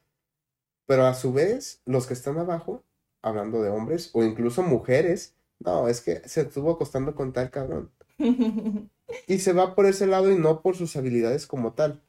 Pero 0.86 1.06
a 1.06 1.14
su 1.14 1.32
vez, 1.32 1.82
los 1.86 2.08
que 2.08 2.14
están 2.14 2.38
abajo, 2.38 2.84
hablando 3.22 3.62
de 3.62 3.70
hombres 3.70 4.12
o 4.14 4.22
incluso 4.24 4.62
mujeres, 4.62 5.38
no, 5.60 5.88
es 5.88 6.02
que 6.02 6.28
se 6.28 6.42
estuvo 6.42 6.72
acostando 6.72 7.16
con 7.16 7.32
tal 7.32 7.52
cabrón. 7.52 7.92
y 9.28 9.40
se 9.40 9.54
va 9.54 9.76
por 9.76 9.86
ese 9.86 10.08
lado 10.08 10.32
y 10.32 10.38
no 10.38 10.62
por 10.62 10.76
sus 10.76 10.96
habilidades 10.96 11.48
como 11.48 11.74
tal, 11.74 12.02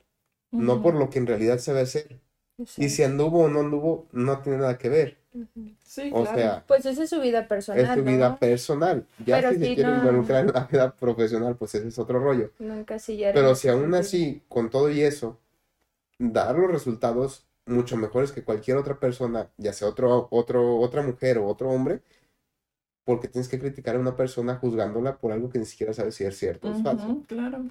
no 0.50 0.82
por 0.82 0.94
lo 0.94 1.10
que 1.10 1.18
en 1.18 1.26
realidad 1.26 1.58
a 1.66 1.80
hacer. 1.80 2.20
Y 2.76 2.88
si 2.88 3.02
anduvo 3.02 3.44
o 3.44 3.48
no 3.48 3.60
anduvo, 3.60 4.06
no 4.12 4.38
tiene 4.40 4.58
nada 4.58 4.78
que 4.78 4.88
ver. 4.88 5.18
Sí, 5.82 6.10
o 6.12 6.24
sea, 6.24 6.64
pues 6.66 6.86
esa 6.86 7.02
es 7.02 7.10
su 7.10 7.20
vida 7.20 7.48
personal. 7.48 7.84
Es 7.84 7.92
su 7.92 8.04
vida 8.04 8.38
personal. 8.38 9.06
Ya 9.26 9.50
si 9.50 9.58
se 9.58 9.74
quiere 9.74 9.90
involucrar 9.90 10.46
en 10.46 10.52
la 10.52 10.68
vida 10.70 10.94
profesional, 10.94 11.56
pues 11.56 11.74
ese 11.74 11.88
es 11.88 11.98
otro 11.98 12.20
rollo. 12.20 12.52
Pero 12.56 13.54
si 13.56 13.68
aún 13.68 13.94
así, 13.94 14.42
con 14.48 14.70
todo 14.70 14.90
y 14.90 15.00
eso, 15.00 15.40
dar 16.18 16.56
los 16.56 16.70
resultados 16.70 17.46
mucho 17.66 17.96
mejores 17.96 18.30
que 18.30 18.44
cualquier 18.44 18.76
otra 18.76 19.00
persona, 19.00 19.48
ya 19.56 19.72
sea 19.72 19.88
otro, 19.88 20.28
otro, 20.30 20.78
otra 20.78 21.02
mujer 21.02 21.38
o 21.38 21.46
otro 21.46 21.70
hombre, 21.70 22.00
porque 23.04 23.28
tienes 23.28 23.48
que 23.48 23.58
criticar 23.58 23.96
a 23.96 24.00
una 24.00 24.16
persona 24.16 24.56
juzgándola 24.56 25.18
por 25.18 25.32
algo 25.32 25.50
que 25.50 25.58
ni 25.58 25.66
siquiera 25.66 25.92
sabes 25.92 26.14
si 26.14 26.24
es 26.24 26.38
cierto 26.38 26.68
o 26.68 26.72
es 26.72 26.82
falso. 26.82 27.22
Claro. 27.26 27.66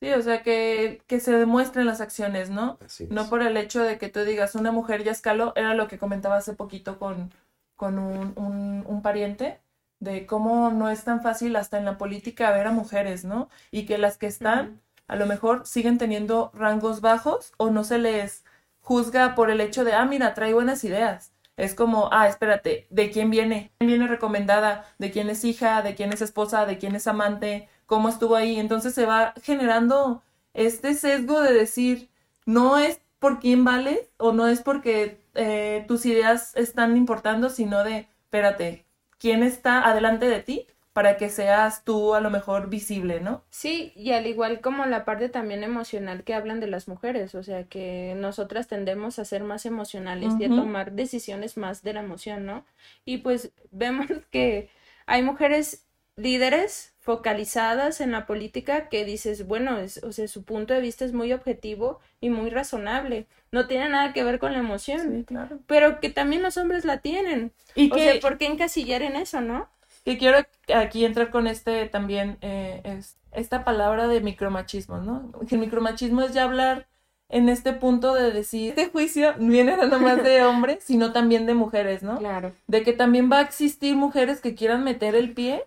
Sí, 0.00 0.10
o 0.12 0.22
sea, 0.22 0.42
que, 0.42 1.02
que 1.08 1.18
se 1.18 1.32
demuestren 1.32 1.86
las 1.86 2.00
acciones, 2.00 2.50
¿no? 2.50 2.78
No 3.10 3.28
por 3.28 3.42
el 3.42 3.56
hecho 3.56 3.82
de 3.82 3.98
que 3.98 4.08
tú 4.08 4.20
digas, 4.20 4.54
una 4.54 4.70
mujer 4.70 5.02
ya 5.02 5.10
escaló, 5.10 5.52
era 5.56 5.74
lo 5.74 5.88
que 5.88 5.98
comentaba 5.98 6.36
hace 6.36 6.52
poquito 6.54 6.98
con, 6.98 7.32
con 7.74 7.98
un, 7.98 8.32
un, 8.36 8.84
un 8.86 9.02
pariente, 9.02 9.60
de 10.00 10.26
cómo 10.26 10.70
no 10.70 10.88
es 10.90 11.02
tan 11.04 11.20
fácil 11.22 11.56
hasta 11.56 11.78
en 11.78 11.84
la 11.84 11.98
política 11.98 12.52
ver 12.52 12.68
a 12.68 12.72
mujeres, 12.72 13.24
¿no? 13.24 13.48
Y 13.72 13.86
que 13.86 13.98
las 13.98 14.18
que 14.18 14.26
están, 14.26 14.80
a 15.08 15.16
lo 15.16 15.26
mejor 15.26 15.66
siguen 15.66 15.98
teniendo 15.98 16.52
rangos 16.54 17.00
bajos 17.00 17.52
o 17.56 17.70
no 17.70 17.82
se 17.82 17.98
les 17.98 18.44
juzga 18.80 19.34
por 19.34 19.50
el 19.50 19.60
hecho 19.60 19.84
de, 19.84 19.94
ah, 19.94 20.04
mira, 20.04 20.34
trae 20.34 20.54
buenas 20.54 20.84
ideas. 20.84 21.32
Es 21.58 21.74
como, 21.74 22.08
ah, 22.12 22.28
espérate, 22.28 22.86
¿de 22.90 23.10
quién 23.10 23.30
viene? 23.30 23.72
¿Quién 23.78 23.88
viene 23.88 24.06
recomendada? 24.06 24.86
¿De 24.98 25.10
quién 25.10 25.28
es 25.28 25.44
hija? 25.44 25.82
¿De 25.82 25.96
quién 25.96 26.12
es 26.12 26.22
esposa? 26.22 26.66
¿De 26.66 26.78
quién 26.78 26.94
es 26.94 27.08
amante? 27.08 27.68
¿Cómo 27.86 28.08
estuvo 28.08 28.36
ahí? 28.36 28.58
Entonces 28.60 28.94
se 28.94 29.06
va 29.06 29.34
generando 29.42 30.22
este 30.54 30.94
sesgo 30.94 31.40
de 31.42 31.52
decir, 31.52 32.10
no 32.46 32.78
es 32.78 33.00
por 33.18 33.40
quién 33.40 33.64
vale 33.64 34.08
o 34.18 34.32
no 34.32 34.46
es 34.46 34.60
porque 34.62 35.20
eh, 35.34 35.84
tus 35.88 36.06
ideas 36.06 36.54
están 36.56 36.96
importando, 36.96 37.50
sino 37.50 37.82
de, 37.82 38.08
espérate, 38.24 38.86
¿quién 39.18 39.42
está 39.42 39.80
adelante 39.88 40.26
de 40.28 40.40
ti? 40.40 40.66
Para 40.98 41.16
que 41.16 41.30
seas 41.30 41.84
tú 41.84 42.16
a 42.16 42.20
lo 42.20 42.28
mejor 42.28 42.68
visible, 42.68 43.20
¿no? 43.20 43.44
Sí, 43.50 43.92
y 43.94 44.10
al 44.10 44.26
igual 44.26 44.60
como 44.60 44.84
la 44.84 45.04
parte 45.04 45.28
también 45.28 45.62
emocional 45.62 46.24
que 46.24 46.34
hablan 46.34 46.58
de 46.58 46.66
las 46.66 46.88
mujeres, 46.88 47.36
o 47.36 47.44
sea, 47.44 47.62
que 47.62 48.14
nosotras 48.16 48.66
tendemos 48.66 49.20
a 49.20 49.24
ser 49.24 49.44
más 49.44 49.64
emocionales 49.64 50.34
y 50.40 50.46
a 50.46 50.48
tomar 50.48 50.90
decisiones 50.90 51.56
más 51.56 51.84
de 51.84 51.92
la 51.92 52.00
emoción, 52.00 52.46
¿no? 52.46 52.64
Y 53.04 53.18
pues 53.18 53.52
vemos 53.70 54.08
que 54.32 54.70
hay 55.06 55.22
mujeres 55.22 55.86
líderes 56.16 56.96
focalizadas 56.98 58.00
en 58.00 58.10
la 58.10 58.26
política 58.26 58.88
que 58.88 59.04
dices, 59.04 59.46
bueno, 59.46 59.78
es, 59.78 60.02
o 60.02 60.10
sea, 60.10 60.26
su 60.26 60.42
punto 60.42 60.74
de 60.74 60.80
vista 60.80 61.04
es 61.04 61.12
muy 61.12 61.32
objetivo 61.32 62.00
y 62.20 62.28
muy 62.30 62.50
razonable. 62.50 63.28
No 63.52 63.68
tiene 63.68 63.88
nada 63.88 64.12
que 64.12 64.24
ver 64.24 64.40
con 64.40 64.52
la 64.52 64.58
emoción. 64.58 65.18
Sí, 65.18 65.24
claro. 65.24 65.60
Pero 65.68 66.00
que 66.00 66.10
también 66.10 66.42
los 66.42 66.56
hombres 66.56 66.84
la 66.84 66.98
tienen. 66.98 67.52
Y 67.76 67.88
o 67.88 67.94
que, 67.94 68.02
sea, 68.02 68.20
¿por 68.20 68.36
qué 68.36 68.46
encasillar 68.46 69.02
en 69.02 69.14
eso, 69.14 69.40
no? 69.40 69.68
Que 70.04 70.18
quiero 70.18 70.38
aquí 70.74 71.04
entrar 71.04 71.30
con 71.30 71.46
este 71.46 71.86
también, 71.86 72.38
eh, 72.40 72.80
es, 72.84 73.16
esta 73.32 73.64
palabra 73.64 74.08
de 74.08 74.20
micromachismo, 74.20 74.98
¿no? 74.98 75.30
El 75.50 75.58
micromachismo 75.58 76.22
es 76.22 76.32
ya 76.32 76.44
hablar 76.44 76.86
en 77.28 77.48
este 77.48 77.72
punto 77.72 78.14
de 78.14 78.32
decir, 78.32 78.70
este 78.70 78.90
juicio 78.90 79.34
viene 79.38 79.76
no 79.76 79.98
más 79.98 80.22
de 80.22 80.44
hombres, 80.44 80.82
sino 80.82 81.12
también 81.12 81.46
de 81.46 81.54
mujeres, 81.54 82.02
¿no? 82.02 82.18
Claro. 82.18 82.52
De 82.66 82.82
que 82.82 82.92
también 82.92 83.30
va 83.30 83.38
a 83.38 83.42
existir 83.42 83.96
mujeres 83.96 84.40
que 84.40 84.54
quieran 84.54 84.84
meter 84.84 85.14
el 85.14 85.34
pie 85.34 85.64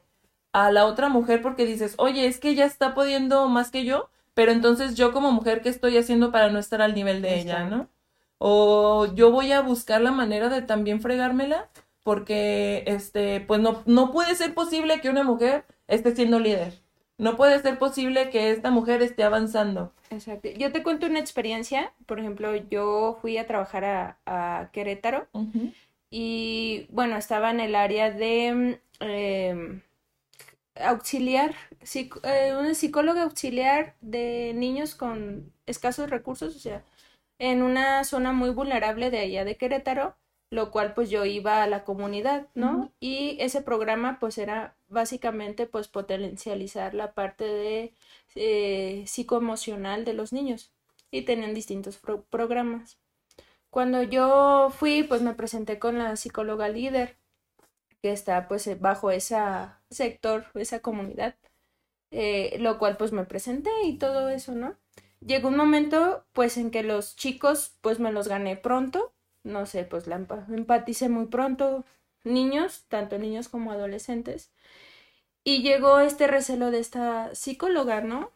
a 0.54 0.72
la 0.72 0.86
otra 0.86 1.10
mujer 1.10 1.42
porque 1.42 1.66
dices, 1.66 1.96
oye, 1.98 2.26
es 2.26 2.40
que 2.40 2.50
ella 2.50 2.66
está 2.66 2.94
pudiendo 2.94 3.48
más 3.48 3.72
que 3.72 3.86
yo, 3.86 4.10
pero 4.34 4.52
entonces 4.52 4.96
yo 4.96 5.14
como 5.14 5.32
mujer, 5.32 5.62
¿qué 5.62 5.70
estoy 5.70 5.98
haciendo 5.98 6.32
para 6.32 6.50
no 6.50 6.60
estar 6.60 6.82
al 6.82 6.96
nivel 6.96 7.22
de 7.22 7.40
ella, 7.40 7.66
no? 7.66 7.88
O 8.38 9.14
yo 9.14 9.32
voy 9.32 9.52
a 9.52 9.62
buscar 9.62 10.02
la 10.02 10.12
manera 10.12 10.50
de 10.50 10.64
también 10.64 11.00
fregármela 11.00 11.70
porque 12.04 12.84
este, 12.88 13.42
pues 13.42 13.60
no, 13.62 13.84
no 13.86 14.12
puede 14.12 14.36
ser 14.36 14.54
posible 14.54 15.02
que 15.02 15.10
una 15.10 15.24
mujer 15.24 15.66
esté 15.88 16.16
siendo 16.16 16.40
líder. 16.40 16.82
No 17.18 17.36
puede 17.36 17.62
ser 17.62 17.78
posible 17.78 18.32
que 18.32 18.50
esta 18.50 18.72
mujer 18.72 19.04
esté 19.04 19.24
avanzando. 19.24 19.94
Exacto. 20.10 20.50
Yo 20.58 20.72
te 20.72 20.82
cuento 20.82 21.06
una 21.06 21.20
experiencia. 21.20 21.94
Por 22.08 22.20
ejemplo, 22.20 22.56
yo 22.56 23.18
fui 23.22 23.38
a 23.38 23.46
trabajar 23.46 23.86
a, 23.86 24.18
a 24.26 24.70
Querétaro 24.72 25.28
y 26.10 26.88
bueno, 26.90 27.18
estaba 27.18 27.52
en 27.52 27.60
el 27.60 27.76
área 27.76 28.12
de 28.12 28.80
em, 29.00 29.82
auxiliar, 30.76 31.56
eh, 32.24 32.56
una 32.60 32.74
psicóloga 32.74 33.24
auxiliar 33.24 33.96
de 34.02 34.54
niños 34.56 34.96
con 34.96 35.54
escasos 35.66 36.10
recursos, 36.10 36.56
o 36.56 36.60
sea, 36.60 36.84
en 37.40 37.64
una 37.64 38.04
zona 38.04 38.34
muy 38.34 38.50
vulnerable 38.52 39.10
de 39.10 39.20
allá 39.20 39.46
de 39.46 39.58
Querétaro 39.58 40.16
lo 40.52 40.70
cual 40.70 40.94
pues 40.94 41.10
yo 41.10 41.26
iba 41.26 41.64
a 41.64 41.68
la 41.68 41.86
comunidad, 41.86 42.48
¿no? 42.56 42.92
Y 43.00 43.38
ese 43.40 43.62
programa 43.62 44.20
pues 44.20 44.38
era 44.38 44.76
básicamente 44.90 45.66
pues 45.66 45.88
potencializar 45.88 46.94
la 46.94 47.14
parte 47.14 47.46
de 47.46 47.94
eh, 48.36 49.04
psicoemocional 49.08 50.04
de 50.04 50.14
los 50.14 50.34
niños 50.34 50.74
y 51.10 51.22
tenían 51.24 51.54
distintos 51.54 52.00
programas. 52.30 53.00
Cuando 53.70 54.04
yo 54.04 54.70
fui 54.72 55.04
pues 55.04 55.22
me 55.22 55.34
presenté 55.34 55.80
con 55.80 55.98
la 55.98 56.18
psicóloga 56.18 56.68
líder 56.68 57.16
que 58.02 58.12
está 58.12 58.50
pues 58.50 58.70
bajo 58.82 59.10
ese 59.10 59.38
sector, 59.90 60.48
esa 60.56 60.82
comunidad, 60.82 61.36
eh, 62.12 62.58
lo 62.60 62.78
cual 62.78 62.98
pues 62.98 63.14
me 63.14 63.24
presenté 63.24 63.72
y 63.86 63.98
todo 63.98 64.28
eso, 64.28 64.52
¿no? 64.54 64.76
Llegó 65.22 65.48
un 65.48 65.56
momento 65.56 66.26
pues 66.34 66.58
en 66.58 66.72
que 66.72 66.84
los 66.84 67.16
chicos 67.16 67.78
pues 67.80 68.00
me 68.00 68.12
los 68.12 68.28
gané 68.28 68.58
pronto 68.58 69.14
no 69.44 69.66
sé, 69.66 69.84
pues 69.84 70.08
la 70.08 70.16
empaticé 70.50 71.10
muy 71.10 71.26
pronto, 71.28 71.84
niños, 72.24 72.86
tanto 72.88 73.18
niños 73.18 73.50
como 73.50 73.72
adolescentes, 73.72 74.52
y 75.44 75.64
llegó 75.64 76.00
este 76.00 76.28
recelo 76.28 76.72
de 76.72 76.80
esta 76.80 77.34
psicóloga, 77.34 78.02
¿no? 78.02 78.30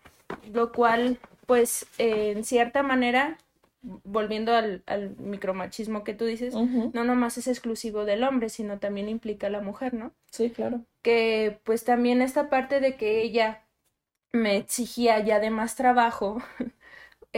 Lo 0.51 0.71
cual, 0.71 1.19
pues, 1.45 1.85
en 1.99 2.43
cierta 2.43 2.81
manera, 2.81 3.37
volviendo 4.03 4.53
al, 4.53 4.81
al 4.87 5.15
micromachismo 5.17 6.03
que 6.03 6.15
tú 6.15 6.25
dices, 6.25 6.55
no 6.55 7.03
nomás 7.03 7.37
es 7.37 7.47
exclusivo 7.47 8.05
del 8.05 8.23
hombre, 8.23 8.49
sino 8.49 8.79
también 8.79 9.09
implica 9.09 9.47
a 9.47 9.51
la 9.51 9.61
mujer, 9.61 9.93
¿no? 9.93 10.11
Sí, 10.31 10.49
claro. 10.49 10.81
Que 11.03 11.59
pues 11.63 11.83
también 11.83 12.23
esta 12.23 12.49
parte 12.49 12.79
de 12.79 12.97
que 12.97 13.21
ella 13.21 13.63
me 14.31 14.57
exigía 14.57 15.19
ya 15.19 15.39
de 15.39 15.51
más 15.51 15.75
trabajo, 15.75 16.41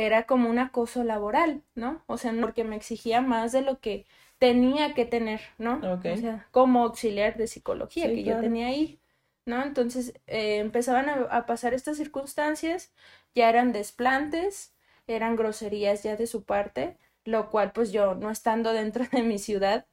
era 0.06 0.24
como 0.28 0.50
un 0.50 0.60
acoso 0.60 1.04
laboral, 1.04 1.64
¿no? 1.76 2.04
O 2.08 2.18
sea, 2.18 2.34
porque 2.40 2.64
me 2.64 2.76
exigía 2.76 3.22
más 3.22 3.52
de 3.52 3.62
lo 3.62 3.80
que 3.80 4.06
tenía 4.38 4.94
que 4.94 5.06
tener, 5.06 5.42
¿no? 5.58 5.82
O 5.84 6.16
sea, 6.18 6.48
como 6.52 6.84
auxiliar 6.84 7.36
de 7.38 7.48
psicología 7.48 8.08
que 8.08 8.24
yo 8.24 8.40
tenía 8.40 8.68
ahí. 8.68 9.00
¿no? 9.46 9.64
Entonces 9.64 10.14
eh, 10.28 10.58
empezaban 10.58 11.08
a, 11.10 11.14
a 11.32 11.46
pasar 11.46 11.74
estas 11.74 11.96
circunstancias, 11.98 12.92
ya 13.34 13.50
eran 13.50 13.72
desplantes, 13.72 14.74
eran 15.08 15.38
groserías 15.38 16.04
ya 16.04 16.18
de 16.18 16.28
su 16.28 16.44
parte, 16.44 16.98
lo 17.24 17.50
cual 17.50 17.72
pues 17.72 17.94
yo 17.94 18.14
no 18.16 18.30
estando 18.30 18.74
dentro 18.74 19.06
de 19.12 19.24
mi 19.24 19.40
ciudad 19.40 19.86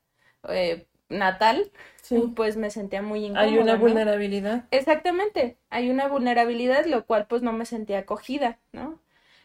eh, 0.48 0.86
natal, 1.08 1.70
Sí. 2.02 2.16
pues 2.36 2.56
me 2.56 2.70
sentía 2.70 3.00
muy 3.00 3.24
incómoda. 3.24 3.46
Hay 3.46 3.58
una 3.58 3.74
¿no? 3.74 3.80
vulnerabilidad. 3.80 4.64
Exactamente, 4.72 5.56
hay 5.70 5.88
una 5.88 6.08
vulnerabilidad, 6.08 6.84
lo 6.86 7.06
cual 7.06 7.26
pues 7.28 7.42
no 7.42 7.52
me 7.52 7.64
sentía 7.64 8.00
acogida, 8.00 8.58
¿no? 8.72 8.98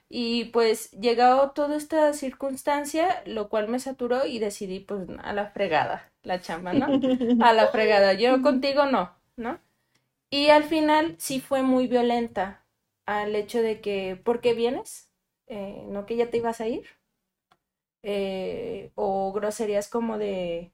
Y 0.10 0.46
pues 0.46 0.92
llegó 0.92 1.52
toda 1.52 1.76
esta 1.78 2.14
circunstancia, 2.14 3.22
lo 3.26 3.50
cual 3.50 3.68
me 3.70 3.80
saturó 3.80 4.26
y 4.26 4.40
decidí 4.40 4.80
pues 4.80 5.08
a 5.24 5.34
la 5.34 5.52
fregada, 5.52 6.12
la 6.24 6.42
chamba, 6.42 6.74
¿no? 6.74 6.88
A 7.44 7.54
la 7.54 7.68
fregada, 7.68 8.14
yo 8.14 8.42
contigo 8.42 8.86
no, 8.88 9.16
¿no? 9.38 9.60
Y 10.32 10.50
al 10.50 10.64
final 10.66 11.16
sí 11.20 11.42
fue 11.42 11.64
muy 11.64 11.88
violenta 11.88 12.66
al 13.06 13.36
hecho 13.36 13.62
de 13.62 13.82
que, 13.82 14.16
¿por 14.24 14.42
qué 14.42 14.54
vienes? 14.54 15.12
Eh, 15.48 15.84
¿no 15.88 16.06
que 16.06 16.16
ya 16.18 16.30
te 16.30 16.38
ibas 16.38 16.62
a 16.62 16.68
ir? 16.68 16.86
Eh, 18.04 18.92
o 18.96 19.34
groserías 19.34 19.90
como 19.90 20.18
de 20.18 20.72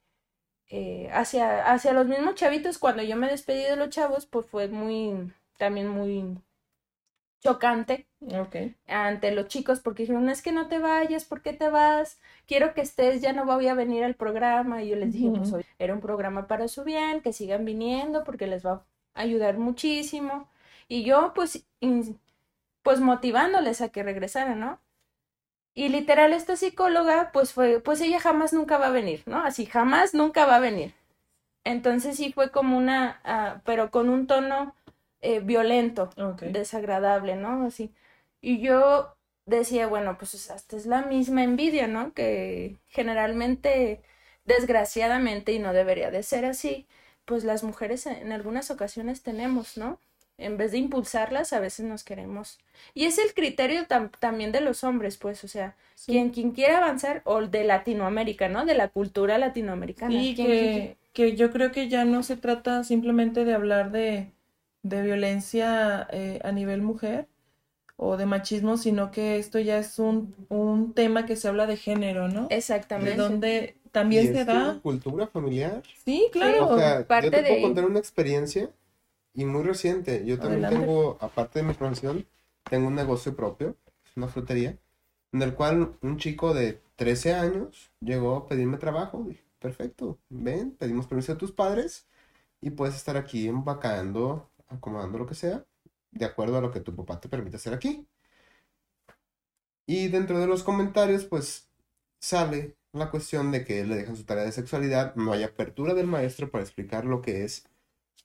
eh, 0.70 1.10
hacia, 1.13 1.72
hacia 1.74 1.94
los 1.94 2.08
mismos 2.08 2.36
chavitos, 2.36 2.77
cuando 2.80 3.04
yo 3.04 3.15
me 3.18 3.30
despedí 3.30 3.63
de 3.63 3.75
los 3.77 3.89
chavos, 3.89 4.25
pues 4.27 4.46
fue 4.48 4.68
muy, 4.70 5.34
también 5.58 5.89
muy 5.89 6.38
chocante 7.46 8.08
Ok. 8.34 8.56
ante 8.88 9.32
los 9.32 9.48
chicos 9.48 9.80
porque 9.82 10.04
dijeron, 10.04 10.30
es 10.30 10.42
que 10.42 10.52
no 10.52 10.68
te 10.68 10.80
vayas, 10.80 11.25
¿por 11.25 11.42
qué 11.42 11.54
te 11.54 11.70
vas? 11.70 12.20
Quiero 12.48 12.74
que 12.74 12.82
estés, 12.82 13.22
ya 13.22 13.34
no 13.34 13.46
voy 13.46 13.68
a 13.68 13.74
venir 13.75 14.04
al 14.04 14.16
programa. 14.16 14.84
Y 14.84 14.90
yo 14.90 14.96
les 14.96 15.14
dije, 15.14 15.30
oye, 15.30 15.66
era 15.80 15.94
un 15.94 16.02
programa 16.02 16.48
para 16.48 16.68
su 16.68 16.84
bien, 16.84 17.22
que 17.22 17.34
sigan 17.34 17.66
viniendo 17.66 18.24
porque 18.24 18.48
les 18.48 18.66
va 18.66 18.74
a 19.16 19.22
ayudar 19.22 19.58
muchísimo. 19.58 20.50
Y 20.88 21.04
yo 21.04 21.34
pues, 21.36 21.66
pues 22.84 23.00
motivándoles 23.00 23.82
a 23.82 23.90
que 23.90 24.04
regresaran, 24.04 24.60
¿no? 24.60 24.80
Y 25.75 25.90
literal 25.90 26.34
esta 26.34 26.56
psicóloga 26.56 27.32
pues 27.34 27.54
fue, 27.54 27.80
pues 27.82 28.02
ella 28.02 28.20
jamás 28.20 28.54
nunca 28.54 28.78
va 28.78 28.88
a 28.88 28.92
venir, 28.92 29.24
¿no? 29.28 29.40
Así, 29.40 29.66
jamás 29.66 30.14
nunca 30.14 30.46
va 30.46 30.58
a 30.58 30.60
venir. 30.60 30.94
Entonces 31.66 32.18
sí 32.18 32.34
fue 32.34 32.52
como 32.52 32.78
una, 32.78 33.22
ah, 33.25 33.62
pero 33.66 33.92
con 33.92 34.10
un 34.10 34.28
tono 34.28 34.75
eh, 35.25 35.39
violento 35.41 36.10
desagradable, 36.51 37.36
¿no? 37.36 37.65
Así. 37.65 37.91
Y 38.41 38.60
yo 38.62 39.15
decía, 39.46 39.88
bueno, 39.88 40.17
pues 40.17 40.50
hasta 40.51 40.77
es 40.77 40.86
la 40.86 41.01
misma 41.03 41.44
envidia, 41.44 41.88
¿no? 41.88 42.13
Que 42.13 42.77
generalmente, 42.89 44.01
desgraciadamente, 44.46 45.53
y 45.53 45.60
no 45.60 45.74
debería 45.74 46.12
de 46.12 46.24
ser 46.24 46.46
así, 46.46 46.86
pues 47.25 47.44
las 47.44 47.63
mujeres 47.63 48.05
en 48.05 48.32
algunas 48.32 48.72
ocasiones 48.72 49.24
tenemos, 49.24 49.77
¿no? 49.77 50.00
En 50.38 50.58
vez 50.58 50.72
de 50.72 50.79
impulsarlas, 50.79 51.53
a 51.53 51.60
veces 51.60 51.86
nos 51.86 52.03
queremos. 52.03 52.60
Y 52.94 53.05
es 53.05 53.17
el 53.20 53.34
criterio 53.34 53.88
tam- 53.88 54.12
también 54.20 54.51
de 54.51 54.62
los 54.62 54.84
hombres, 54.84 55.17
pues, 55.17 55.44
o 55.44 55.48
sea, 55.48 55.75
Sí. 55.96 56.12
quien, 56.12 56.29
quien 56.32 56.51
quiera 56.51 56.77
avanzar, 56.79 57.22
o 57.25 57.41
de 57.48 57.63
Latinoamérica, 57.63 58.50
¿no? 58.50 58.65
De 58.65 58.75
la 58.75 58.89
cultura 58.89 59.38
latinoamericana. 59.38 60.12
Sí, 60.22 60.34
quien- 60.36 60.48
que, 60.48 60.98
que 61.13 61.36
yo 61.38 61.51
creo 61.51 61.72
que 61.72 61.88
ya 61.88 62.03
no 62.05 62.22
se 62.22 62.36
trata 62.36 62.84
simplemente 62.84 63.46
de 63.46 63.53
hablar 63.53 63.91
de, 63.91 64.27
de 64.86 65.01
violencia 65.04 66.08
eh, 66.12 66.39
a 66.44 66.51
nivel 66.54 66.82
mujer 66.84 67.27
o 67.98 68.18
de 68.18 68.25
machismo, 68.27 68.77
sino 68.77 69.12
que 69.12 69.38
esto 69.39 69.60
ya 69.60 69.80
es 69.80 70.00
un, 70.00 70.36
un 70.50 70.94
tema 70.94 71.25
que 71.25 71.36
se 71.38 71.48
habla 71.50 71.68
de 71.68 71.77
género, 71.77 72.30
¿no? 72.30 72.56
De 72.56 72.58
Exactamente. 72.58 73.15
donde 73.15 73.77
también 73.92 74.24
Y 74.24 74.32
se 74.32 74.42
es 74.42 74.46
da. 74.46 74.56
una 74.56 74.82
cultura 74.82 75.27
familiar. 75.27 75.84
Sí, 76.06 76.30
claro. 76.32 76.70
O 76.70 76.77
sea, 76.77 77.08
parte 77.08 77.27
yo 77.27 77.32
te 77.32 77.42
de 77.42 77.44
puedo 77.44 77.60
ahí. 77.60 77.62
contar 77.62 77.86
una 77.86 78.00
experiencia 78.00 78.72
y 79.34 79.46
muy 79.46 79.63
reciente. 79.63 80.25
Yo 80.25 80.39
también 80.39 80.65
Adelante. 80.65 80.70
tengo, 80.70 81.18
aparte 81.22 81.60
de 81.60 81.65
mi 81.65 81.74
profesión, 81.74 82.27
tengo 82.70 82.88
un 82.88 82.96
negocio 82.96 83.36
propio, 83.36 83.77
una 84.15 84.27
frutería, 84.30 84.77
en 85.34 85.42
el 85.42 85.56
cual 85.56 85.98
un 86.01 86.18
chico 86.18 86.54
de 86.54 86.82
13 86.96 87.34
años 87.36 87.92
llegó 88.01 88.36
a 88.38 88.48
pedirme 88.48 88.77
trabajo. 88.77 89.25
Dije, 89.27 89.44
perfecto, 89.60 90.20
ven, 90.30 90.72
pedimos 90.72 91.08
permiso 91.08 91.34
de 91.34 91.39
tus 91.39 91.51
padres 91.51 92.08
y 92.62 92.71
puedes 92.71 92.95
estar 92.95 93.17
aquí 93.17 93.48
empacando, 93.48 94.50
acomodando 94.67 95.17
lo 95.17 95.25
que 95.25 95.36
sea, 95.36 95.65
de 96.12 96.25
acuerdo 96.25 96.58
a 96.58 96.62
lo 96.62 96.71
que 96.71 96.80
tu 96.80 96.95
papá 96.95 97.19
te 97.19 97.30
permite 97.30 97.58
hacer 97.58 97.73
aquí. 97.73 98.08
Y 99.86 100.08
dentro 100.08 100.39
de 100.39 100.47
los 100.47 100.63
comentarios, 100.63 101.25
pues 101.25 101.69
sale 102.19 102.75
la 102.91 103.12
cuestión 103.12 103.51
de 103.51 103.63
que 103.63 103.84
le 103.86 103.95
dejan 103.95 104.15
su 104.15 104.23
tarea 104.23 104.45
de 104.45 104.51
sexualidad, 104.51 105.15
no 105.15 105.34
hay 105.34 105.43
apertura 105.43 105.93
del 105.93 106.08
maestro 106.08 106.49
para 106.49 106.63
explicar 106.63 107.06
lo 107.06 107.21
que 107.21 107.43
es 107.43 107.67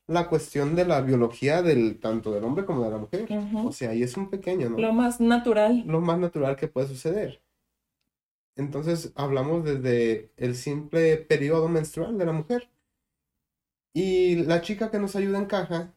la 0.06 0.28
cuestión 0.28 0.74
de 0.74 0.84
la 0.84 1.00
biología 1.02 1.62
del 1.62 2.00
tanto 2.00 2.32
del 2.32 2.44
hombre 2.44 2.64
como 2.64 2.84
de 2.84 2.90
la 2.90 2.98
mujer. 2.98 3.26
Ujú. 3.30 3.68
O 3.68 3.72
sea, 3.72 3.94
y 3.94 4.02
es 4.02 4.16
un 4.16 4.28
pequeño, 4.28 4.70
¿no? 4.70 4.78
Lo 4.78 4.92
más 4.92 5.20
natural. 5.20 5.84
Lo 5.86 6.00
más 6.00 6.18
natural 6.18 6.56
que 6.56 6.68
puede 6.68 6.88
suceder. 6.88 7.40
Entonces, 8.56 9.12
hablamos 9.14 9.64
desde 9.64 10.32
el 10.36 10.56
simple 10.56 11.16
periodo 11.16 11.68
menstrual 11.68 12.18
de 12.18 12.26
la 12.26 12.32
mujer. 12.32 12.68
Y 13.92 14.36
la 14.36 14.60
chica 14.60 14.90
que 14.90 14.98
nos 14.98 15.14
ayuda 15.16 15.38
en 15.38 15.46
caja, 15.46 15.94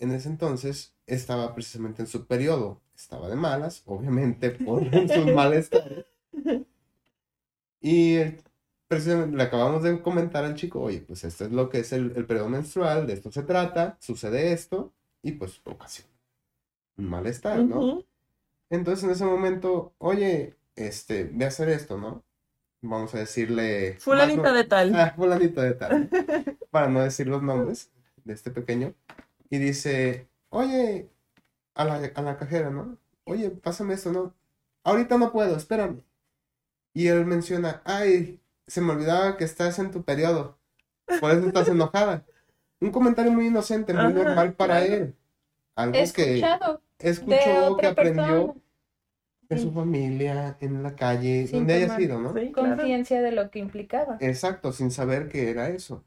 en 0.00 0.12
ese 0.12 0.28
entonces, 0.28 0.94
estaba 1.06 1.54
precisamente 1.54 2.02
en 2.02 2.08
su 2.08 2.26
periodo. 2.26 2.80
Estaba 2.94 3.28
de 3.28 3.36
malas, 3.36 3.82
obviamente, 3.86 4.50
por 4.50 4.82
sus 5.14 5.32
malestares. 5.34 6.06
Y 7.80 8.18
precisamente 8.88 9.36
le 9.36 9.42
acabamos 9.42 9.82
de 9.82 10.02
comentar 10.02 10.44
al 10.44 10.54
chico, 10.54 10.80
oye, 10.80 11.00
pues 11.00 11.24
esto 11.24 11.44
es 11.44 11.52
lo 11.52 11.68
que 11.70 11.78
es 11.80 11.92
el, 11.92 12.12
el 12.16 12.26
periodo 12.26 12.48
menstrual, 12.48 13.06
de 13.06 13.14
esto 13.14 13.30
se 13.30 13.42
trata, 13.42 13.96
sucede 14.00 14.52
esto, 14.52 14.92
y 15.22 15.32
pues 15.32 15.60
ocasiona 15.64 16.10
un 16.98 17.08
malestar, 17.08 17.60
¿no? 17.60 17.78
Ujú. 17.78 18.04
Entonces 18.68 19.04
en 19.04 19.10
ese 19.12 19.24
momento, 19.24 19.94
oye, 19.98 20.56
este, 20.76 21.24
ve 21.24 21.46
a 21.46 21.48
hacer 21.48 21.70
esto, 21.70 21.96
¿no? 21.98 22.22
Vamos 22.82 23.14
a 23.14 23.18
decirle... 23.18 23.96
Fulanita 23.98 24.42
no- 24.50 24.52
de 24.52 24.64
tal. 24.64 24.94
Ah, 24.94 25.12
fulanito 25.16 25.60
de 25.62 25.72
tal. 25.74 26.08
Para 26.70 26.88
no 26.88 27.00
decir 27.00 27.26
los 27.28 27.42
nombres 27.42 27.90
de 28.24 28.32
este 28.34 28.50
pequeño. 28.50 28.94
Y 29.50 29.58
dice, 29.58 30.28
oye, 30.50 31.10
a 31.74 31.84
la, 31.84 31.96
a 32.14 32.22
la 32.22 32.38
cajera, 32.38 32.70
¿no? 32.70 32.98
Oye, 33.24 33.50
pásame 33.50 33.94
esto, 33.94 34.12
¿no? 34.12 34.34
Ahorita 34.84 35.18
no 35.18 35.32
puedo, 35.32 35.56
espérame. 35.56 36.02
Y 36.94 37.08
él 37.08 37.26
menciona, 37.26 37.82
ay, 37.84 38.40
se 38.66 38.80
me 38.80 38.92
olvidaba 38.92 39.36
que 39.36 39.44
estás 39.44 39.78
en 39.78 39.90
tu 39.90 40.04
periodo. 40.04 40.58
Por 41.18 41.32
eso 41.32 41.46
estás 41.46 41.68
enojada. 41.70 42.26
Un 42.80 42.92
comentario 42.92 43.32
muy 43.32 43.46
inocente, 43.48 43.94
muy 43.94 44.12
Ajá, 44.12 44.14
normal 44.14 44.54
para 44.54 44.78
claro. 44.78 44.94
él. 44.94 45.16
Algo 45.76 46.12
que 46.12 46.40
escuchado 46.40 46.82
de 46.98 47.10
escuchó, 47.10 47.76
que 47.76 47.86
otra 47.86 47.90
aprendió 47.90 48.36
persona. 48.46 48.60
de 49.48 49.58
su 49.58 49.72
familia, 49.72 50.56
en 50.60 50.82
la 50.82 50.96
calle, 50.96 51.46
Sin 51.46 51.66
donde 51.66 51.74
haya 51.74 51.86
tomar 51.86 51.98
sido, 51.98 52.20
¿no? 52.20 52.32
Sí, 52.34 52.52
claro. 52.52 52.76
conciencia 52.76 53.20
de 53.22 53.32
lo 53.32 53.50
que 53.50 53.58
implicaba. 53.58 54.16
Exacto, 54.20 54.72
sin 54.72 54.90
saber 54.90 55.28
que 55.28 55.50
era 55.50 55.68
eso. 55.70 56.04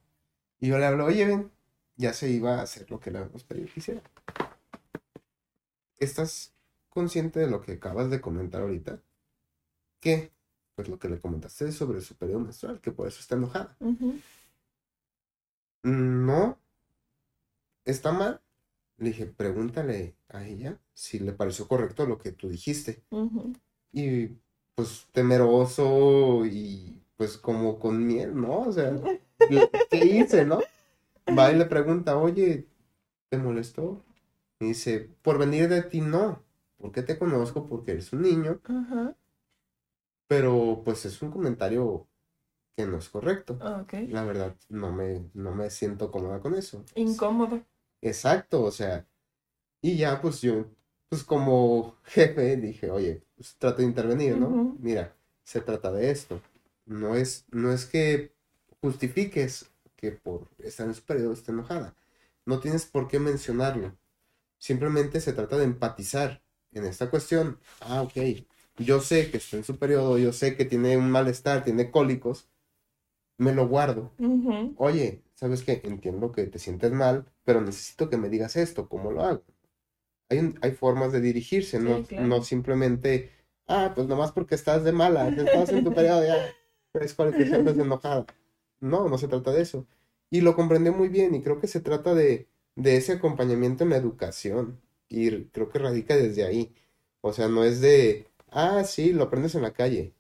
Y 0.62 0.70
yo 0.70 0.80
le 0.80 0.88
hablo, 0.88 1.06
oye, 1.08 1.26
ven, 1.28 1.52
ya 1.96 2.14
se 2.14 2.30
iba 2.30 2.56
a 2.56 2.62
hacer 2.64 2.90
lo 2.90 3.00
que 3.00 3.12
le 3.12 3.20
habíamos 3.20 3.44
pedido 3.44 3.68
que 3.74 3.80
hiciera. 3.80 4.02
¿Estás 5.98 6.54
consciente 6.90 7.40
de 7.40 7.48
lo 7.50 7.62
que 7.62 7.74
acabas 7.74 8.10
de 8.10 8.22
comentar 8.22 8.62
ahorita? 8.62 9.02
¿Qué? 10.00 10.32
Pues 10.76 10.88
lo 10.90 10.98
que 11.00 11.08
le 11.10 11.20
comentaste 11.20 11.72
sobre 11.72 12.02
su 12.02 12.16
periodo 12.16 12.40
menstrual, 12.42 12.82
que 12.82 12.92
por 12.92 13.08
eso 13.08 13.20
está 13.20 13.36
enojada. 13.36 13.76
"Mm, 15.84 16.26
No, 16.26 16.58
está 17.86 18.12
mal. 18.12 18.42
Le 18.98 19.10
dije, 19.10 19.26
pregúntale 19.26 20.16
a 20.30 20.46
ella 20.46 20.80
si 20.94 21.20
le 21.20 21.34
pareció 21.34 21.68
correcto 21.68 22.06
lo 22.06 22.18
que 22.18 22.32
tú 22.32 22.50
dijiste. 22.50 23.04
Y 23.92 24.30
pues 24.76 25.08
temeroso 25.12 26.46
y 26.46 27.02
pues 27.18 27.38
como 27.38 27.80
con 27.80 28.06
miel, 28.06 28.40
¿no? 28.40 28.62
O 28.62 28.72
sea, 28.72 28.92
¿qué 29.50 29.70
qué 29.90 30.06
hice, 30.06 30.46
no? 30.46 30.60
Va 31.28 31.52
y 31.52 31.56
le 31.56 31.66
pregunta, 31.66 32.18
oye, 32.18 32.68
¿te 33.30 33.38
molestó? 33.38 34.04
Y 34.60 34.68
dice, 34.68 35.10
por 35.22 35.38
venir 35.38 35.70
de 35.70 35.84
ti 35.84 36.02
no, 36.02 36.44
porque 36.78 37.04
te 37.04 37.18
conozco, 37.18 37.68
porque 37.68 37.92
eres 37.94 38.14
un 38.14 38.22
niño, 38.24 38.62
pero 40.28 40.82
pues 40.84 41.06
es 41.06 41.22
un 41.22 41.32
comentario 41.32 42.08
que 42.76 42.86
no 42.86 42.98
es 42.98 43.10
correcto. 43.10 43.60
Ok. 43.62 43.94
La 44.10 44.24
verdad, 44.24 44.56
no 44.70 44.92
me, 44.92 45.30
no 45.34 45.54
me 45.54 45.70
siento 45.70 46.12
cómoda 46.12 46.40
con 46.40 46.56
eso. 46.56 46.84
Incómodo. 46.96 47.64
Exacto, 48.02 48.64
o 48.64 48.72
sea, 48.72 49.08
y 49.82 49.98
ya 49.98 50.22
pues 50.22 50.42
yo, 50.42 50.66
pues 51.10 51.24
como 51.24 51.98
jefe 52.04 52.58
dije, 52.58 52.92
oye, 52.92 53.24
pues 53.36 53.56
trato 53.58 53.78
de 53.78 53.86
intervenir, 53.88 54.38
¿no? 54.38 54.78
Mira, 54.80 55.16
se 55.44 55.62
trata 55.62 55.92
de 55.92 56.12
esto. 56.12 56.42
No 56.86 57.16
es, 57.16 57.46
no 57.52 57.72
es 57.72 57.86
que 57.86 58.34
justifiques 58.82 59.73
que 60.04 60.12
por 60.12 60.50
estar 60.58 60.86
en 60.86 60.94
su 60.94 61.04
periodo 61.06 61.32
esté 61.32 61.54
enojada. 61.54 61.96
No 62.46 62.60
tienes 62.60 62.86
por 62.86 63.08
qué 63.08 63.20
mencionarlo. 63.20 63.96
Simplemente 64.58 65.22
se 65.22 65.32
trata 65.32 65.58
de 65.58 65.64
empatizar 65.64 66.42
en 66.74 66.86
esta 66.86 67.10
cuestión. 67.10 67.58
Ah, 67.80 68.02
ok. 68.02 68.12
Yo 68.80 69.00
sé 69.00 69.32
que 69.32 69.38
está 69.38 69.56
en 69.56 69.64
su 69.64 69.78
periodo, 69.78 70.18
yo 70.18 70.34
sé 70.34 70.58
que 70.58 70.66
tiene 70.66 70.98
un 70.98 71.10
malestar, 71.10 71.64
tiene 71.64 71.90
cólicos, 71.90 72.50
me 73.38 73.54
lo 73.54 73.66
guardo. 73.70 74.12
Oye, 74.76 75.24
¿sabes 75.36 75.64
qué? 75.64 75.82
Entiendo 75.86 76.34
que 76.34 76.48
te 76.48 76.60
sientes 76.60 76.92
mal, 76.92 77.26
pero 77.46 77.62
necesito 77.62 78.10
que 78.10 78.18
me 78.18 78.28
digas 78.30 78.58
esto, 78.58 78.90
¿cómo 78.90 79.12
lo 79.12 79.24
hago? 79.24 79.44
Hay, 80.30 80.40
un- 80.40 80.60
hay 80.62 80.72
formas 80.74 81.14
de 81.14 81.22
dirigirse, 81.22 81.80
no, 81.80 82.00
Sí, 82.00 82.04
claro. 82.10 82.28
no 82.28 82.44
simplemente, 82.44 83.32
ah, 83.68 83.94
pues 83.96 84.08
nomás 84.08 84.34
porque 84.34 84.56
estás 84.56 84.84
de 84.84 84.92
mala, 84.92 85.30
estás 85.30 85.70
en 85.70 85.84
tu 85.86 85.94
periodo 85.94 86.26
ya, 86.26 86.52
es 86.96 87.14
cual 87.14 87.34
que 87.38 87.46
siempre 87.46 87.74
enojada. 87.88 88.26
No, 88.84 89.10
no 89.10 89.18
se 89.18 89.28
trata 89.28 89.52
de 89.52 89.62
eso. 89.62 89.88
Y 90.30 90.42
lo 90.42 90.56
comprendió 90.56 90.94
muy 90.94 91.10
bien 91.10 91.36
y 91.36 91.42
creo 91.44 91.60
que 91.60 91.68
se 91.68 91.82
trata 91.82 92.14
de, 92.16 92.50
de 92.76 92.98
ese 92.98 93.14
acompañamiento 93.14 93.84
en 93.84 93.92
la 93.92 93.98
educación 93.98 94.82
y 95.10 95.46
creo 95.46 95.70
que 95.70 95.80
radica 95.80 96.16
desde 96.18 96.46
ahí. 96.46 96.74
O 97.22 97.34
sea, 97.34 97.48
no 97.48 97.64
es 97.64 97.82
de, 97.82 98.28
ah, 98.50 98.84
sí, 98.84 99.14
lo 99.14 99.24
aprendes 99.26 99.56
en 99.56 99.62
la 99.64 99.74
calle. 99.74 100.14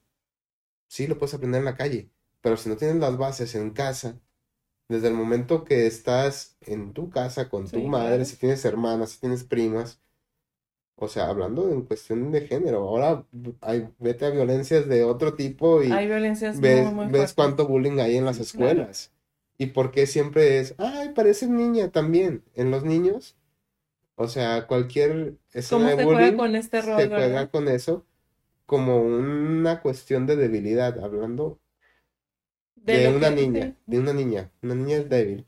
Sí, 0.88 1.08
lo 1.08 1.18
puedes 1.18 1.34
aprender 1.34 1.60
en 1.60 1.66
la 1.66 1.76
calle, 1.76 2.10
pero 2.42 2.58
si 2.58 2.70
no 2.70 2.78
tienes 2.78 2.98
las 2.98 3.18
bases 3.18 3.56
en 3.56 3.72
casa, 3.72 4.22
desde 4.90 5.10
el 5.10 5.16
momento 5.16 5.64
que 5.66 5.88
estás 5.88 6.58
en 6.62 6.94
tu 6.94 7.10
casa 7.10 7.50
con 7.50 7.72
tu 7.72 7.82
madre, 7.84 8.18
claro. 8.18 8.26
si 8.26 8.38
tienes 8.38 8.66
hermanas, 8.66 9.12
si 9.12 9.20
tienes 9.20 9.44
primas, 9.44 10.02
o 11.04 11.08
sea, 11.08 11.28
hablando 11.30 11.70
en 11.72 11.84
cuestión 11.84 12.32
de 12.32 12.42
género, 12.48 12.80
ahora 12.88 13.26
hay, 13.62 13.90
vete 14.00 14.26
a 14.26 14.30
violencias 14.32 14.88
de 14.88 15.04
otro 15.04 15.36
tipo 15.36 15.84
y 15.84 15.92
Hay 15.92 16.08
violencias 16.08 16.60
ves, 16.60 16.86
muy, 16.86 16.94
muy 16.94 17.08
ves 17.08 17.34
cuánto 17.34 17.68
bullying 17.68 18.00
hay 18.00 18.18
en 18.18 18.26
las 18.26 18.38
Claro. 18.38 18.46
escuelas. 18.74 19.12
Y 19.58 19.68
por 19.68 19.92
qué 19.92 20.08
siempre 20.08 20.60
es, 20.60 20.76
ay, 20.78 21.10
pareces 21.10 21.50
niña 21.50 21.90
también. 21.92 22.44
En 22.56 22.72
los 22.72 22.84
niños, 22.84 23.36
o 24.16 24.28
sea, 24.28 24.68
cualquier 24.68 25.36
escena 25.54 25.86
¿Cómo 25.86 25.90
de 25.90 25.98
se 25.98 26.04
juega 26.04 26.20
bullying 26.22 26.38
con 26.38 26.56
este 26.56 26.82
rol, 26.82 27.02
se 27.02 27.08
juega 27.10 27.50
con 27.50 27.68
eso 27.68 28.06
como 28.66 29.02
una 29.04 29.82
cuestión 29.82 30.26
de 30.28 30.36
debilidad, 30.38 31.00
hablando 31.04 31.60
De 32.76 33.08
una 33.08 33.30
niña, 33.30 33.68
sí. 33.68 33.76
de 33.88 34.00
una 34.00 34.14
niña. 34.14 34.52
Una 34.62 34.76
niña 34.76 34.98
es 34.98 35.10
débil. 35.10 35.46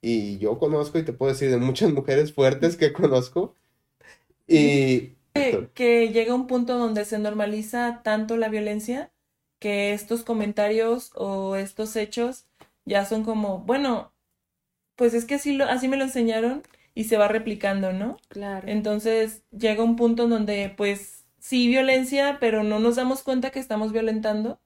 Y 0.00 0.38
yo 0.38 0.58
conozco 0.58 0.98
y 0.98 1.04
te 1.04 1.12
puedo 1.12 1.32
decir 1.32 1.50
de 1.50 1.58
muchas 1.58 1.92
mujeres 1.94 2.32
fuertes 2.32 2.76
que 2.76 2.92
conozco. 2.92 3.54
Y 4.46 5.12
que, 5.34 5.70
que 5.74 6.08
llega 6.10 6.34
un 6.34 6.46
punto 6.46 6.78
donde 6.78 7.04
se 7.04 7.18
normaliza 7.18 8.02
tanto 8.02 8.36
la 8.36 8.48
violencia 8.48 9.10
que 9.58 9.92
estos 9.92 10.24
comentarios 10.24 11.12
o 11.14 11.56
estos 11.56 11.96
hechos 11.96 12.46
ya 12.84 13.04
son 13.04 13.24
como, 13.24 13.58
bueno, 13.60 14.12
pues 14.96 15.14
es 15.14 15.24
que 15.24 15.36
así, 15.36 15.52
lo, 15.56 15.64
así 15.66 15.88
me 15.88 15.96
lo 15.96 16.04
enseñaron 16.04 16.62
y 16.94 17.04
se 17.04 17.16
va 17.16 17.28
replicando, 17.28 17.92
¿no? 17.92 18.18
Claro. 18.28 18.68
Entonces 18.68 19.42
llega 19.50 19.84
un 19.84 19.96
punto 19.96 20.28
donde 20.28 20.72
pues 20.76 21.24
sí 21.38 21.68
violencia, 21.68 22.38
pero 22.40 22.62
no 22.64 22.78
nos 22.80 22.96
damos 22.96 23.22
cuenta 23.22 23.50
que 23.50 23.60
estamos 23.60 23.92
violentando 23.92 24.60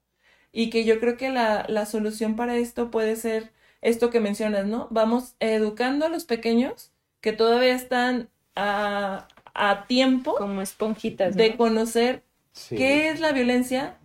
y 0.52 0.70
que 0.70 0.84
yo 0.84 1.00
creo 1.00 1.16
que 1.16 1.30
la, 1.30 1.66
la 1.68 1.86
solución 1.86 2.36
para 2.36 2.56
esto 2.56 2.90
puede 2.90 3.16
ser 3.16 3.52
esto 3.82 4.10
que 4.10 4.20
mencionas, 4.20 4.66
¿no? 4.66 4.88
Vamos 4.90 5.36
educando 5.40 6.06
a 6.06 6.08
los 6.08 6.24
pequeños 6.24 6.92
que 7.20 7.32
todavía 7.32 7.74
están 7.74 8.30
a, 8.54 9.28
a 9.56 9.86
tiempo 9.86 10.34
Como 10.36 10.62
esponjitas, 10.62 11.36
de 11.36 11.50
¿no? 11.50 11.56
conocer 11.56 12.24
sí, 12.52 12.76
qué 12.76 13.10
es 13.10 13.20
la 13.20 13.32
violencia, 13.32 13.98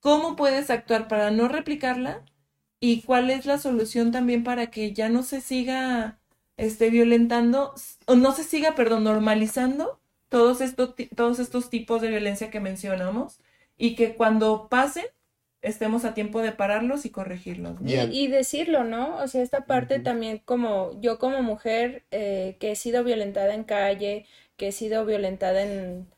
cómo 0.00 0.36
puedes 0.36 0.70
actuar 0.70 1.08
para 1.08 1.30
no 1.30 1.48
replicarla 1.48 2.22
y 2.80 3.02
cuál 3.02 3.30
es 3.30 3.46
la 3.46 3.58
solución 3.58 4.10
también 4.10 4.42
para 4.42 4.68
que 4.70 4.92
ya 4.92 5.08
no 5.08 5.22
se 5.22 5.40
siga 5.40 6.18
este, 6.56 6.90
violentando, 6.90 7.74
o 8.06 8.14
no 8.16 8.32
se 8.32 8.44
siga, 8.44 8.74
perdón, 8.74 9.04
normalizando 9.04 10.00
todos 10.28 10.60
estos, 10.60 10.94
todos 11.16 11.38
estos 11.38 11.70
tipos 11.70 12.00
de 12.00 12.08
violencia 12.08 12.50
que 12.50 12.60
mencionamos 12.60 13.38
y 13.76 13.94
que 13.94 14.14
cuando 14.14 14.68
pasen 14.68 15.06
estemos 15.62 16.04
a 16.04 16.14
tiempo 16.14 16.40
de 16.40 16.52
pararlos 16.52 17.04
y 17.04 17.10
corregirlos. 17.10 17.80
¿no? 17.80 17.90
Y, 17.90 18.28
decirlo, 18.28 18.84
¿no? 18.84 19.16
O 19.18 19.28
sea, 19.28 19.42
esta 19.42 19.66
parte 19.66 20.00
también 20.00 20.38
como 20.44 20.98
yo 21.00 21.18
como 21.18 21.42
mujer 21.42 22.04
eh, 22.10 22.56
que 22.60 22.72
he 22.72 22.76
sido 22.76 23.04
violentada 23.04 23.54
en 23.54 23.64
calle, 23.64 24.26
que 24.60 24.68
he 24.68 24.72
sido 24.72 25.06
violentada 25.06 25.62
en 25.64 26.08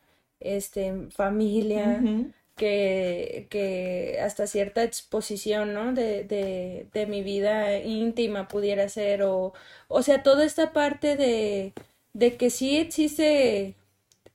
este 0.41 0.89
en 0.89 1.13
familia, 1.13 2.09
que, 2.57 3.49
que 3.51 4.19
hasta 4.23 4.47
cierta 4.49 4.85
exposición, 4.85 5.75
¿no? 5.75 5.95
De, 5.95 6.25
de, 6.25 6.89
de 6.95 7.07
mi 7.07 7.23
vida 7.23 7.79
íntima 7.81 8.49
pudiera 8.49 8.89
ser, 8.91 9.23
o, 9.25 9.55
o 9.89 10.03
sea, 10.03 10.23
toda 10.25 10.45
esta 10.45 10.73
parte 10.75 11.17
de, 11.17 11.75
de 12.15 12.37
que 12.39 12.51
sí 12.51 12.79
existe 12.79 13.77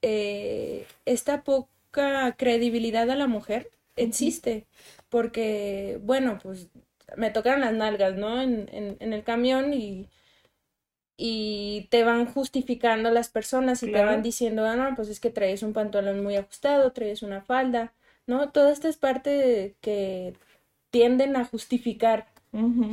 eh, 0.02 0.86
esta 1.06 1.44
poca 1.44 2.36
credibilidad 2.38 3.10
a 3.10 3.16
la 3.16 3.28
mujer, 3.28 3.72
existe, 3.96 4.68
porque, 5.10 6.00
bueno, 6.04 6.40
pues 6.44 6.70
me 7.16 7.32
tocaron 7.32 7.62
las 7.62 7.74
nalgas, 7.74 8.16
¿no? 8.16 8.42
En, 8.42 8.70
en, 8.74 8.98
en 9.00 9.14
el 9.14 9.24
camión 9.24 9.74
y, 9.74 10.10
y 11.18 11.88
te 11.90 12.04
van 12.04 12.26
justificando 12.32 13.10
las 13.12 13.30
personas 13.30 13.82
y 13.84 13.92
te 13.92 14.04
van 14.04 14.22
diciendo, 14.24 14.66
ah, 14.66 14.76
no, 14.76 14.96
pues 14.96 15.10
es 15.10 15.20
que 15.20 15.32
traes 15.32 15.64
un 15.64 15.74
pantalón 15.74 16.24
muy 16.24 16.36
ajustado, 16.36 16.92
traes 16.94 17.24
una 17.24 17.42
falda, 17.42 17.94
¿no? 18.28 18.52
Toda 18.52 18.72
esta 18.72 18.88
es 18.88 18.98
parte 18.98 19.76
que 19.82 20.34
tienden 20.92 21.36
a 21.36 21.46
justificar. 21.46 22.28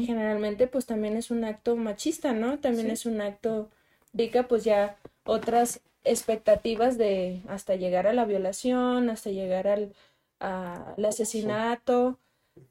Generalmente, 0.07 0.67
pues 0.67 0.85
también 0.87 1.17
es 1.17 1.31
un 1.31 1.45
acto 1.45 1.77
machista, 1.77 2.33
¿no? 2.33 2.59
También 2.59 2.89
Sí. 2.89 2.93
es 2.93 3.07
un 3.07 3.21
acto, 3.21 3.71
rica, 4.13 4.49
pues 4.49 4.65
ya 4.65 4.97
otras 5.25 5.81
expectativas 6.05 6.99
de 6.99 7.41
hasta 7.49 7.77
llegar 7.77 8.07
a 8.07 8.13
la 8.13 8.25
violación, 8.27 9.09
hasta 9.11 9.31
llegar 9.31 9.67
al, 9.69 9.95
al 10.41 11.05
asesinato, 11.05 12.19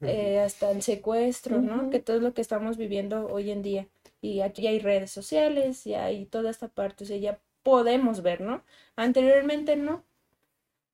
eh, 0.02 0.38
hasta 0.40 0.70
el 0.70 0.82
secuestro, 0.82 1.60
¿no? 1.60 1.90
Que 1.90 1.98
todo 2.00 2.16
es 2.18 2.22
lo 2.22 2.32
que 2.34 2.42
estamos 2.42 2.76
viviendo 2.76 3.26
hoy 3.26 3.50
en 3.50 3.62
día. 3.62 3.86
Y 4.24 4.40
aquí 4.42 4.66
hay 4.66 4.78
redes 4.80 5.10
sociales, 5.12 5.86
y 5.86 5.94
hay 5.94 6.26
toda 6.26 6.50
esta 6.50 6.68
parte, 6.68 7.04
o 7.04 7.06
sea, 7.06 7.16
ya 7.18 7.40
podemos 7.62 8.22
ver, 8.22 8.40
¿no? 8.40 8.62
Anteriormente 8.96 9.76
no. 9.76 10.04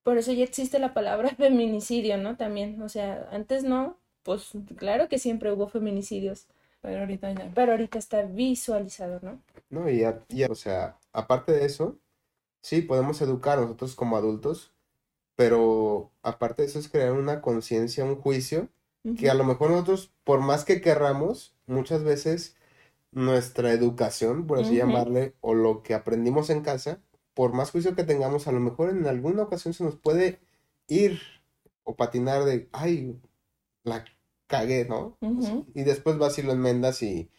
Por 0.02 0.18
eso 0.18 0.32
ya 0.32 0.44
existe 0.44 0.78
la 0.78 0.94
palabra 0.94 1.30
feminicidio, 1.36 2.18
¿no? 2.18 2.36
También, 2.36 2.82
o 2.82 2.88
sea, 2.90 3.28
antes 3.32 3.64
no, 3.64 3.98
pues 4.22 4.50
claro 4.76 5.08
que 5.08 5.18
siempre 5.18 5.52
hubo 5.52 5.68
feminicidios, 5.68 6.46
Pero 6.82 7.00
ahorita 7.00 7.32
ya. 7.32 7.50
pero 7.54 7.72
ahorita 7.72 7.98
está 7.98 8.22
visualizado, 8.22 9.20
¿no? 9.22 9.42
No, 9.68 9.88
y 9.88 10.00
ya, 10.00 10.24
ya, 10.28 10.48
o 10.50 10.54
sea, 10.54 10.98
aparte 11.12 11.52
de 11.52 11.64
eso, 11.64 11.98
sí, 12.62 12.82
podemos 12.82 13.20
educar 13.22 13.58
nosotros 13.58 13.94
como 13.96 14.16
adultos, 14.16 14.72
pero 15.36 16.12
aparte 16.22 16.62
de 16.62 16.68
eso 16.68 16.78
es 16.80 16.88
crear 16.90 17.12
una 17.12 17.42
conciencia, 17.42 18.04
un 18.04 18.16
juicio, 18.16 18.68
que 19.16 19.30
a 19.30 19.34
lo 19.34 19.44
mejor 19.44 19.70
nosotros, 19.70 20.12
por 20.24 20.40
más 20.40 20.64
que 20.64 20.80
querramos, 20.82 21.56
muchas 21.66 22.04
veces 22.04 22.56
nuestra 23.12 23.72
educación, 23.72 24.46
por 24.46 24.60
así 24.60 24.76
llamarle, 24.76 25.34
o 25.40 25.54
lo 25.54 25.82
que 25.82 25.94
aprendimos 25.94 26.50
en 26.50 26.62
casa, 26.62 27.02
por 27.34 27.52
más 27.52 27.70
juicio 27.70 27.94
que 27.94 28.04
tengamos, 28.04 28.46
a 28.46 28.52
lo 28.52 28.60
mejor 28.60 28.90
en 28.90 29.06
alguna 29.06 29.42
ocasión 29.42 29.74
se 29.74 29.84
nos 29.84 29.96
puede 29.96 30.40
ir 30.88 31.20
o 31.84 31.96
patinar 31.96 32.44
de, 32.44 32.68
ay, 32.72 33.20
la 33.82 34.04
cagué, 34.46 34.84
¿no? 34.84 35.16
Y 35.74 35.82
después 35.84 36.18
vas 36.18 36.38
y 36.38 36.42
lo 36.42 36.52
enmendas 36.52 37.02
y 37.02 37.30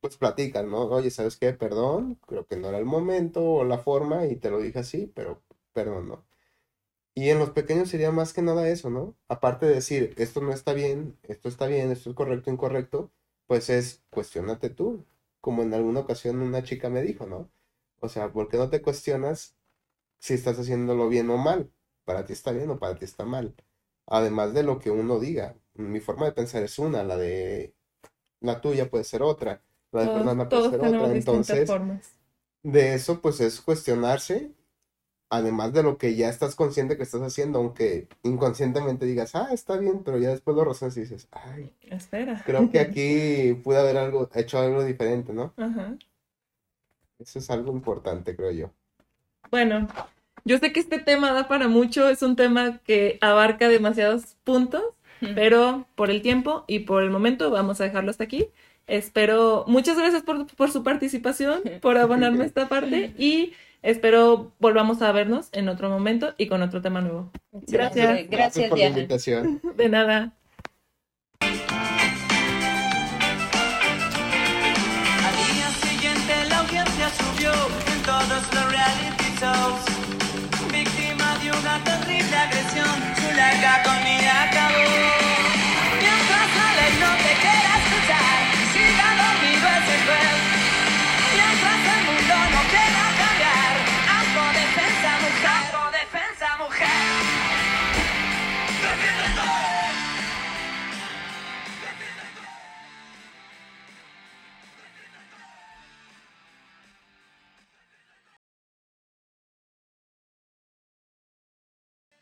pues 0.00 0.16
platican, 0.16 0.70
¿no? 0.70 0.82
Oye, 0.82 1.10
¿sabes 1.10 1.36
qué? 1.36 1.52
Perdón, 1.52 2.18
creo 2.26 2.46
que 2.46 2.56
no 2.56 2.68
era 2.68 2.78
el 2.78 2.84
momento 2.84 3.42
o 3.42 3.64
la 3.64 3.78
forma 3.78 4.26
y 4.26 4.36
te 4.36 4.50
lo 4.50 4.60
dije 4.60 4.80
así, 4.80 5.10
pero 5.14 5.42
perdón, 5.72 6.08
¿no? 6.08 6.24
Y 7.14 7.30
en 7.30 7.38
los 7.38 7.50
pequeños 7.50 7.88
sería 7.88 8.10
más 8.10 8.32
que 8.32 8.42
nada 8.42 8.68
eso, 8.68 8.90
¿no? 8.90 9.14
Aparte 9.28 9.66
de 9.66 9.74
decir, 9.76 10.14
esto 10.18 10.40
no 10.40 10.52
está 10.52 10.72
bien, 10.72 11.16
esto 11.22 11.48
está 11.48 11.66
bien, 11.66 11.90
esto 11.92 12.10
es 12.10 12.16
correcto, 12.16 12.50
incorrecto, 12.50 13.12
pues 13.46 13.70
es 13.70 14.02
cuestiónate 14.10 14.70
tú, 14.70 15.04
como 15.40 15.62
en 15.62 15.74
alguna 15.74 16.00
ocasión 16.00 16.40
una 16.42 16.62
chica 16.62 16.88
me 16.90 17.02
dijo, 17.02 17.26
¿no? 17.26 17.50
O 18.00 18.08
sea, 18.08 18.32
¿por 18.32 18.48
qué 18.48 18.56
no 18.56 18.70
te 18.70 18.82
cuestionas 18.82 19.56
si 20.18 20.34
estás 20.34 20.58
haciéndolo 20.58 21.08
bien 21.08 21.30
o 21.30 21.36
mal? 21.38 21.70
Para 22.04 22.26
ti 22.26 22.32
está 22.32 22.52
bien 22.52 22.70
o 22.70 22.78
para 22.78 22.96
ti 22.96 23.04
está 23.04 23.24
mal. 23.24 23.54
Además 24.06 24.54
de 24.54 24.62
lo 24.62 24.78
que 24.78 24.90
uno 24.90 25.18
diga. 25.20 25.56
Mi 25.74 26.00
forma 26.00 26.26
de 26.26 26.32
pensar 26.32 26.62
es 26.62 26.78
una, 26.78 27.02
la 27.02 27.16
de 27.16 27.74
la 28.40 28.60
tuya 28.60 28.90
puede 28.90 29.04
ser 29.04 29.22
otra, 29.22 29.62
la 29.90 30.02
de 30.02 30.08
Todos, 30.08 30.12
Fernanda 30.12 30.48
puede 30.48 30.64
ser 30.64 30.80
otra. 30.80 31.10
Entonces, 31.12 31.66
formas. 31.66 32.18
de 32.62 32.94
eso 32.94 33.20
pues 33.20 33.40
es 33.40 33.60
cuestionarse, 33.60 34.52
además 35.36 35.72
de 35.72 35.82
lo 35.82 35.98
que 35.98 36.14
ya 36.14 36.28
estás 36.28 36.54
consciente 36.54 36.96
que 36.96 37.02
estás 37.02 37.22
haciendo, 37.22 37.58
aunque 37.58 38.08
inconscientemente 38.22 39.06
digas, 39.06 39.34
ah, 39.34 39.48
está 39.52 39.76
bien, 39.76 40.02
pero 40.04 40.18
ya 40.18 40.30
después 40.30 40.56
lo 40.56 40.64
razonas 40.64 40.96
y 40.96 41.00
dices, 41.00 41.28
ay, 41.32 41.72
Espera. 41.82 42.42
creo 42.44 42.70
que 42.70 42.80
aquí 42.80 43.54
pude 43.62 43.78
haber 43.78 43.96
algo, 43.96 44.28
hecho 44.34 44.58
algo 44.58 44.84
diferente, 44.84 45.32
¿no? 45.32 45.52
Ajá. 45.56 45.96
Eso 47.18 47.38
es 47.38 47.50
algo 47.50 47.72
importante, 47.72 48.34
creo 48.36 48.50
yo. 48.50 48.70
Bueno, 49.50 49.88
yo 50.44 50.58
sé 50.58 50.72
que 50.72 50.80
este 50.80 50.98
tema 50.98 51.32
da 51.32 51.48
para 51.48 51.68
mucho, 51.68 52.08
es 52.08 52.22
un 52.22 52.36
tema 52.36 52.80
que 52.84 53.18
abarca 53.20 53.68
demasiados 53.68 54.36
puntos, 54.44 54.82
pero 55.34 55.86
por 55.94 56.10
el 56.10 56.20
tiempo 56.20 56.64
y 56.66 56.80
por 56.80 57.02
el 57.02 57.10
momento 57.10 57.50
vamos 57.50 57.80
a 57.80 57.84
dejarlo 57.84 58.10
hasta 58.10 58.24
aquí. 58.24 58.48
Espero, 58.86 59.64
muchas 59.66 59.96
gracias 59.96 60.22
por, 60.22 60.46
por 60.54 60.70
su 60.70 60.82
participación, 60.82 61.62
por 61.80 61.96
abonarme 61.96 62.44
a 62.44 62.46
esta 62.46 62.68
parte 62.68 63.14
y 63.16 63.54
Espero 63.84 64.54
volvamos 64.60 65.02
a 65.02 65.12
vernos 65.12 65.50
en 65.52 65.68
otro 65.68 65.90
momento 65.90 66.34
y 66.38 66.46
con 66.46 66.62
otro 66.62 66.80
tema 66.80 67.02
nuevo. 67.02 67.30
Gracias. 67.52 68.30
Gracias, 68.30 68.70
por 68.70 68.78
la 68.78 68.86
invitación. 68.86 69.60
De 69.76 69.90
nada. 69.90 70.32